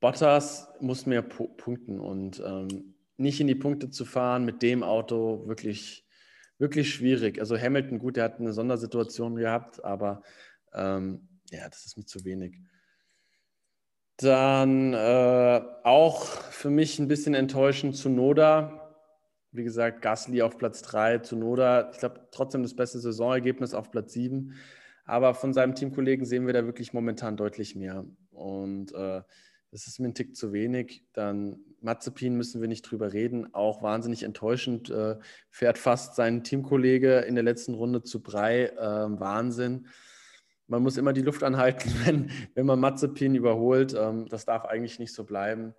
Bottas 0.00 0.68
muss 0.80 1.04
mehr 1.04 1.20
punkten 1.20 2.00
und 2.00 2.42
ähm, 2.44 2.94
nicht 3.18 3.40
in 3.40 3.46
die 3.46 3.54
Punkte 3.54 3.90
zu 3.90 4.06
fahren 4.06 4.46
mit 4.46 4.62
dem 4.62 4.82
Auto, 4.82 5.46
wirklich, 5.46 6.06
wirklich 6.56 6.94
schwierig. 6.94 7.40
Also 7.40 7.58
Hamilton, 7.58 7.98
gut, 7.98 8.16
der 8.16 8.24
hat 8.24 8.40
eine 8.40 8.54
Sondersituation 8.54 9.36
gehabt, 9.36 9.84
aber 9.84 10.22
ähm, 10.72 11.28
ja, 11.50 11.68
das 11.68 11.84
ist 11.84 11.98
mir 11.98 12.06
zu 12.06 12.24
wenig. 12.24 12.58
Dann 14.16 14.94
äh, 14.94 15.60
auch 15.82 16.24
für 16.24 16.70
mich 16.70 16.98
ein 16.98 17.08
bisschen 17.08 17.34
enttäuschend 17.34 17.96
zu 17.96 18.08
Noda. 18.08 18.83
Wie 19.54 19.62
gesagt, 19.62 20.02
Gasly 20.02 20.42
auf 20.42 20.58
Platz 20.58 20.82
3, 20.82 21.18
zu 21.18 21.36
Noda. 21.36 21.90
Ich 21.92 21.98
glaube, 21.98 22.26
trotzdem 22.32 22.64
das 22.64 22.74
beste 22.74 22.98
Saisonergebnis 22.98 23.72
auf 23.72 23.92
Platz 23.92 24.12
7. 24.12 24.52
Aber 25.04 25.32
von 25.32 25.52
seinem 25.52 25.76
Teamkollegen 25.76 26.26
sehen 26.26 26.46
wir 26.46 26.52
da 26.52 26.66
wirklich 26.66 26.92
momentan 26.92 27.36
deutlich 27.36 27.76
mehr. 27.76 28.04
Und 28.32 28.92
äh, 28.94 29.22
das 29.70 29.86
ist 29.86 30.00
mir 30.00 30.08
ein 30.08 30.14
Tick 30.14 30.34
zu 30.34 30.52
wenig. 30.52 31.04
Dann 31.12 31.60
Mazepin 31.80 32.36
müssen 32.36 32.60
wir 32.60 32.66
nicht 32.66 32.82
drüber 32.82 33.12
reden. 33.12 33.54
Auch 33.54 33.80
wahnsinnig 33.80 34.24
enttäuschend. 34.24 34.90
Äh, 34.90 35.18
fährt 35.50 35.78
fast 35.78 36.16
sein 36.16 36.42
Teamkollege 36.42 37.18
in 37.20 37.36
der 37.36 37.44
letzten 37.44 37.74
Runde 37.74 38.02
zu 38.02 38.24
Brei. 38.24 38.66
Äh, 38.66 39.20
Wahnsinn. 39.20 39.86
Man 40.66 40.82
muss 40.82 40.96
immer 40.96 41.12
die 41.12 41.22
Luft 41.22 41.44
anhalten, 41.44 41.92
wenn, 42.04 42.30
wenn 42.54 42.66
man 42.66 42.80
Mazepin 42.80 43.36
überholt. 43.36 43.94
Ähm, 43.96 44.26
das 44.28 44.46
darf 44.46 44.64
eigentlich 44.64 44.98
nicht 44.98 45.14
so 45.14 45.22
bleiben. 45.22 45.74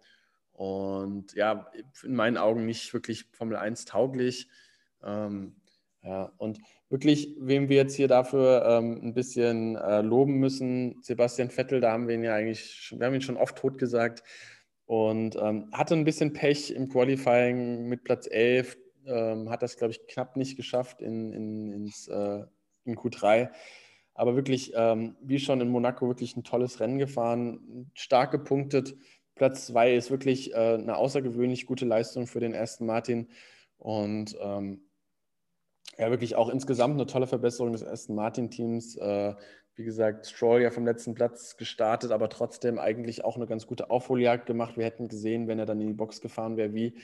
Und 0.56 1.34
ja, 1.34 1.70
in 2.04 2.16
meinen 2.16 2.38
Augen 2.38 2.66
nicht 2.66 2.94
wirklich 2.94 3.26
Formel 3.32 3.58
1 3.58 3.86
tauglich. 3.86 4.48
Ähm, 5.04 5.56
ja, 6.02 6.32
und 6.38 6.60
wirklich, 6.90 7.36
wem 7.40 7.68
wir 7.68 7.78
jetzt 7.78 7.96
hier 7.96 8.08
dafür 8.08 8.64
ähm, 8.66 9.00
ein 9.04 9.14
bisschen 9.14 9.76
äh, 9.76 10.02
loben 10.02 10.36
müssen, 10.36 11.02
Sebastian 11.02 11.50
Vettel, 11.50 11.82
da 11.82 11.92
haben 11.92 12.08
wir 12.08 12.16
ihn 12.16 12.24
ja 12.24 12.36
eigentlich, 12.36 12.94
wir 12.96 13.06
haben 13.06 13.16
ihn 13.16 13.22
schon 13.22 13.38
oft 13.38 13.58
tot 13.58 13.78
gesagt 13.78 14.24
und 14.86 15.36
ähm, 15.36 15.70
hatte 15.74 15.96
ein 15.96 16.06
bisschen 16.06 16.32
Pech 16.34 16.72
im 16.72 16.90
Qualifying 16.90 17.88
mit 17.88 18.04
Platz 18.04 18.28
11, 18.30 18.78
ähm, 19.08 19.50
hat 19.50 19.64
das, 19.64 19.78
glaube 19.78 19.92
ich, 19.92 20.08
knapp 20.08 20.38
nicht 20.38 20.56
geschafft 20.56 21.02
in, 21.02 21.34
in, 21.34 21.72
ins, 21.72 22.08
äh, 22.08 22.44
in 22.86 22.96
Q3. 22.96 23.50
Aber 24.14 24.36
wirklich, 24.36 24.72
ähm, 24.76 25.18
wie 25.22 25.40
schon 25.40 25.60
in 25.60 25.70
Monaco, 25.70 26.08
wirklich 26.08 26.38
ein 26.38 26.44
tolles 26.44 26.80
Rennen 26.80 27.00
gefahren, 27.00 27.92
stark 27.96 28.32
gepunktet. 28.32 28.96
Platz 29.36 29.68
2 29.68 29.96
ist 29.96 30.12
wirklich 30.12 30.54
äh, 30.54 30.76
eine 30.76 30.96
außergewöhnlich 30.98 31.66
gute 31.66 31.86
Leistung 31.86 32.26
für 32.26 32.40
den 32.40 32.54
ersten 32.54 32.86
Martin. 32.86 33.28
Und 33.78 34.36
ähm, 34.40 34.82
ja, 35.98 36.10
wirklich 36.10 36.36
auch 36.36 36.50
insgesamt 36.50 36.96
eine 36.96 37.06
tolle 37.06 37.28
Verbesserung 37.28 37.74
des 37.74 37.82
ersten 37.82 38.16
Martin-Teams. 38.16 38.96
Äh, 38.98 39.36
wie 39.76 39.84
gesagt, 39.84 40.28
Stroll 40.28 40.62
ja 40.62 40.72
vom 40.72 40.86
letzten 40.86 41.16
Platz 41.16 41.58
gestartet, 41.58 42.12
aber 42.12 42.30
trotzdem 42.30 42.80
eigentlich 42.80 43.26
auch 43.26 43.36
eine 43.36 43.46
ganz 43.46 43.68
gute 43.68 43.90
Aufholjagd 43.90 44.46
gemacht. 44.46 44.78
Wir 44.78 44.86
hätten 44.86 45.10
gesehen, 45.10 45.48
wenn 45.48 45.60
er 45.60 45.66
dann 45.66 45.82
in 45.82 45.88
die 45.88 45.94
Box 45.94 46.22
gefahren 46.22 46.56
wäre, 46.56 46.74
wie, 46.74 46.98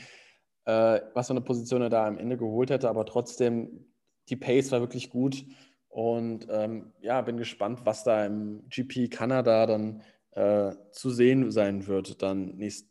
äh, 0.66 1.02
was 1.14 1.28
für 1.28 1.34
eine 1.34 1.42
Position 1.42 1.82
er 1.82 1.90
da 1.90 2.08
am 2.08 2.18
Ende 2.18 2.38
geholt 2.38 2.70
hätte. 2.70 2.90
Aber 2.90 3.06
trotzdem, 3.06 3.86
die 4.30 4.38
Pace 4.38 4.72
war 4.72 4.80
wirklich 4.80 5.10
gut. 5.10 5.46
Und 5.90 6.48
ähm, 6.50 6.94
ja, 7.02 7.22
bin 7.22 7.36
gespannt, 7.36 7.82
was 7.84 8.06
da 8.06 8.26
im 8.26 8.64
GP 8.70 9.10
Kanada 9.10 9.66
dann 9.66 10.02
äh, 10.32 10.72
zu 10.92 11.10
sehen 11.10 11.52
sein 11.52 11.88
wird, 11.88 12.22
dann 12.22 12.58
nächst, 12.58 12.88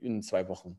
in 0.00 0.22
zwei 0.22 0.48
Wochen. 0.48 0.78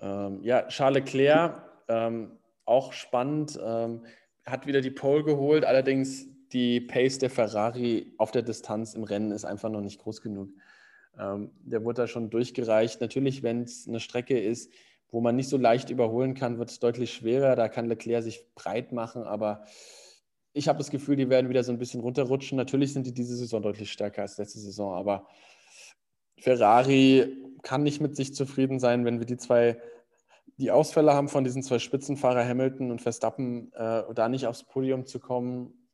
Ähm, 0.00 0.42
ja, 0.42 0.66
Charles 0.68 1.04
Leclerc, 1.04 1.62
ähm, 1.88 2.38
auch 2.64 2.92
spannend. 2.92 3.58
Ähm, 3.62 4.04
hat 4.44 4.66
wieder 4.66 4.80
die 4.80 4.90
Pole 4.90 5.24
geholt, 5.24 5.64
allerdings 5.64 6.26
die 6.52 6.80
Pace 6.80 7.18
der 7.18 7.30
Ferrari 7.30 8.14
auf 8.18 8.30
der 8.30 8.42
Distanz 8.42 8.94
im 8.94 9.02
Rennen 9.02 9.32
ist 9.32 9.44
einfach 9.44 9.68
noch 9.68 9.80
nicht 9.80 10.00
groß 10.00 10.22
genug. 10.22 10.50
Ähm, 11.18 11.50
der 11.62 11.84
wurde 11.84 12.02
da 12.02 12.06
schon 12.06 12.30
durchgereicht. 12.30 13.00
Natürlich, 13.00 13.42
wenn 13.42 13.62
es 13.62 13.88
eine 13.88 14.00
Strecke 14.00 14.38
ist, 14.38 14.72
wo 15.10 15.20
man 15.20 15.36
nicht 15.36 15.48
so 15.48 15.56
leicht 15.56 15.90
überholen 15.90 16.34
kann, 16.34 16.58
wird 16.58 16.70
es 16.70 16.78
deutlich 16.78 17.12
schwerer. 17.12 17.56
Da 17.56 17.68
kann 17.68 17.86
Leclerc 17.86 18.22
sich 18.22 18.44
breit 18.54 18.92
machen, 18.92 19.24
aber 19.24 19.64
ich 20.56 20.68
habe 20.68 20.78
das 20.78 20.90
Gefühl, 20.90 21.16
die 21.16 21.28
werden 21.28 21.50
wieder 21.50 21.62
so 21.62 21.70
ein 21.70 21.78
bisschen 21.78 22.00
runterrutschen. 22.00 22.56
Natürlich 22.56 22.94
sind 22.94 23.06
die 23.06 23.12
diese 23.12 23.36
Saison 23.36 23.60
deutlich 23.60 23.92
stärker 23.92 24.22
als 24.22 24.38
letzte 24.38 24.58
Saison, 24.58 24.94
aber 24.94 25.26
Ferrari 26.38 27.36
kann 27.62 27.82
nicht 27.82 28.00
mit 28.00 28.16
sich 28.16 28.34
zufrieden 28.34 28.80
sein, 28.80 29.04
wenn 29.04 29.18
wir 29.18 29.26
die 29.26 29.36
zwei 29.36 29.80
die 30.58 30.70
Ausfälle 30.70 31.12
haben 31.12 31.28
von 31.28 31.44
diesen 31.44 31.62
zwei 31.62 31.78
Spitzenfahrer 31.78 32.42
Hamilton 32.42 32.90
und 32.90 33.02
Verstappen, 33.02 33.70
äh, 33.74 34.02
da 34.14 34.28
nicht 34.30 34.46
aufs 34.46 34.64
Podium 34.64 35.04
zu 35.04 35.20
kommen, 35.20 35.90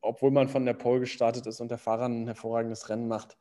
obwohl 0.00 0.32
man 0.32 0.48
von 0.48 0.64
der 0.64 0.74
Pole 0.74 0.98
gestartet 0.98 1.46
ist 1.46 1.60
und 1.60 1.70
der 1.70 1.78
Fahrer 1.78 2.06
ein 2.06 2.26
hervorragendes 2.26 2.88
Rennen 2.88 3.06
macht, 3.06 3.38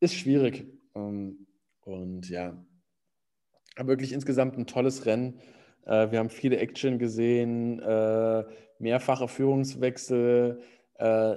ist 0.00 0.14
schwierig. 0.14 0.66
Ähm, 0.94 1.46
und 1.84 2.30
ja, 2.30 2.56
aber 3.76 3.88
wirklich 3.88 4.14
insgesamt 4.14 4.56
ein 4.56 4.66
tolles 4.66 5.04
Rennen. 5.04 5.40
Äh, 5.86 6.10
wir 6.10 6.18
haben 6.18 6.30
viele 6.30 6.58
Action 6.58 6.98
gesehen, 6.98 7.80
äh, 7.80 8.44
mehrfache 8.78 9.28
Führungswechsel, 9.28 10.62
äh, 10.94 11.36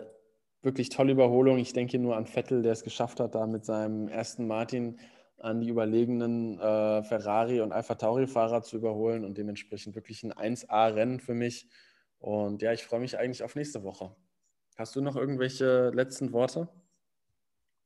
wirklich 0.62 0.90
tolle 0.90 1.12
Überholung. 1.12 1.58
Ich 1.58 1.74
denke 1.74 2.00
nur 2.00 2.18
an 2.18 2.26
Vettel, 2.26 2.62
der 2.62 2.74
es 2.74 2.84
geschafft 2.84 3.20
hat, 3.20 3.36
da 3.36 3.46
mit 3.48 3.66
seinem 3.66 4.08
ersten 4.08 4.48
Martin 4.48 5.00
an 5.40 5.62
die 5.62 5.70
überlegenen 5.70 6.60
äh, 6.60 7.04
Ferrari- 7.04 7.62
und 7.62 7.72
Alpha-Tauri-Fahrer 7.72 8.64
zu 8.64 8.78
überholen 8.78 9.26
und 9.26 9.38
dementsprechend 9.38 9.96
wirklich 9.96 10.24
ein 10.24 10.34
1A-Rennen 10.34 11.20
für 11.20 11.36
mich. 11.36 11.68
Und 12.18 12.62
ja, 12.62 12.74
ich 12.74 12.84
freue 12.84 13.00
mich 13.00 13.20
eigentlich 13.20 13.44
auf 13.44 13.56
nächste 13.56 13.84
Woche. 13.84 14.16
Hast 14.78 14.96
du 14.96 15.02
noch 15.02 15.16
irgendwelche 15.16 15.90
letzten 15.92 16.32
Worte? 16.34 16.68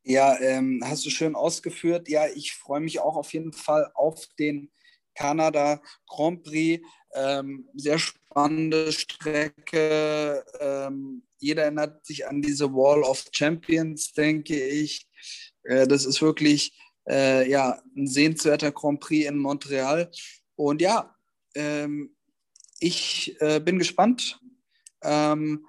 Ja, 0.03 0.39
ähm, 0.39 0.81
hast 0.85 1.05
du 1.05 1.09
schön 1.09 1.35
ausgeführt. 1.35 2.07
Ja, 2.07 2.27
ich 2.33 2.53
freue 2.53 2.79
mich 2.79 2.99
auch 2.99 3.15
auf 3.17 3.33
jeden 3.33 3.51
Fall 3.51 3.91
auf 3.93 4.27
den 4.39 4.71
Kanada 5.15 5.81
Grand 6.07 6.43
Prix. 6.43 6.85
Ähm, 7.13 7.67
sehr 7.75 7.99
spannende 7.99 8.91
Strecke. 8.91 10.43
Ähm, 10.59 11.23
jeder 11.39 11.63
erinnert 11.63 12.05
sich 12.05 12.27
an 12.27 12.41
diese 12.41 12.71
Wall 12.73 13.03
of 13.03 13.25
Champions, 13.31 14.13
denke 14.13 14.55
ich. 14.55 15.07
Äh, 15.63 15.87
das 15.87 16.05
ist 16.05 16.21
wirklich 16.21 16.77
äh, 17.09 17.49
ja, 17.49 17.81
ein 17.95 18.07
sehenswerter 18.07 18.71
Grand 18.71 18.99
Prix 18.99 19.27
in 19.27 19.37
Montreal. 19.37 20.11
Und 20.55 20.81
ja, 20.81 21.15
ähm, 21.55 22.15
ich 22.79 23.35
äh, 23.39 23.59
bin 23.59 23.79
gespannt. 23.79 24.39
Ähm, 25.01 25.65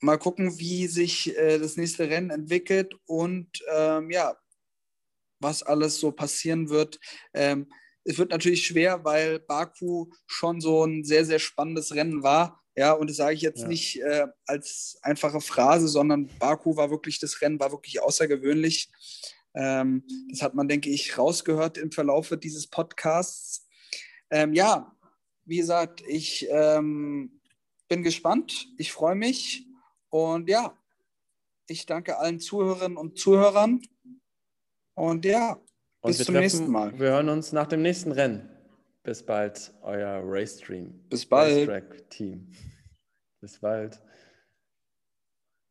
mal 0.00 0.18
gucken, 0.18 0.58
wie 0.58 0.86
sich 0.86 1.36
äh, 1.36 1.58
das 1.58 1.76
nächste 1.76 2.08
Rennen 2.08 2.30
entwickelt 2.30 2.94
und 3.06 3.48
ähm, 3.72 4.10
ja, 4.10 4.36
was 5.40 5.62
alles 5.62 5.98
so 6.00 6.12
passieren 6.12 6.68
wird. 6.68 6.98
Es 8.08 8.16
wird 8.16 8.30
natürlich 8.30 8.66
schwer, 8.66 9.04
weil 9.04 9.38
Baku 9.38 10.10
schon 10.26 10.62
so 10.62 10.82
ein 10.82 11.04
sehr, 11.04 11.26
sehr 11.26 11.38
spannendes 11.38 11.94
Rennen 11.94 12.22
war. 12.22 12.64
Ja, 12.74 12.92
und 12.92 13.10
das 13.10 13.18
sage 13.18 13.34
ich 13.34 13.42
jetzt 13.42 13.62
ja. 13.62 13.68
nicht 13.68 14.00
äh, 14.00 14.26
als 14.46 14.98
einfache 15.02 15.42
Phrase, 15.42 15.88
sondern 15.88 16.30
Baku 16.38 16.74
war 16.74 16.90
wirklich, 16.90 17.20
das 17.20 17.42
Rennen 17.42 17.60
war 17.60 17.70
wirklich 17.70 18.00
außergewöhnlich. 18.00 18.90
Ähm, 19.54 20.04
das 20.30 20.40
hat 20.40 20.54
man, 20.54 20.68
denke 20.68 20.88
ich, 20.88 21.18
rausgehört 21.18 21.76
im 21.76 21.92
Verlauf 21.92 22.34
dieses 22.42 22.66
Podcasts. 22.66 23.68
Ähm, 24.30 24.54
ja, 24.54 24.96
wie 25.44 25.58
gesagt, 25.58 26.02
ich 26.08 26.48
ähm, 26.50 27.42
bin 27.88 28.02
gespannt. 28.02 28.68
Ich 28.78 28.90
freue 28.90 29.16
mich. 29.16 29.66
Und 30.08 30.48
ja, 30.48 30.78
ich 31.66 31.84
danke 31.84 32.16
allen 32.16 32.40
Zuhörerinnen 32.40 32.96
und 32.96 33.18
Zuhörern. 33.18 33.82
Und 34.94 35.26
ja, 35.26 35.60
und 36.00 36.10
bis 36.10 36.24
zum 36.24 36.34
treffen, 36.34 36.42
nächsten 36.42 36.70
Mal. 36.70 36.98
Wir 36.98 37.10
hören 37.10 37.28
uns 37.28 37.52
nach 37.52 37.66
dem 37.66 37.82
nächsten 37.82 38.12
Rennen. 38.12 38.48
Bis 39.02 39.24
bald, 39.24 39.72
euer 39.82 40.20
Race 40.24 40.60
Stream. 40.60 41.00
Bis 41.08 41.24
bald. 41.26 41.68
Racetrack 41.68 42.10
Team. 42.10 42.50
Bis 43.40 43.58
bald. 43.58 44.00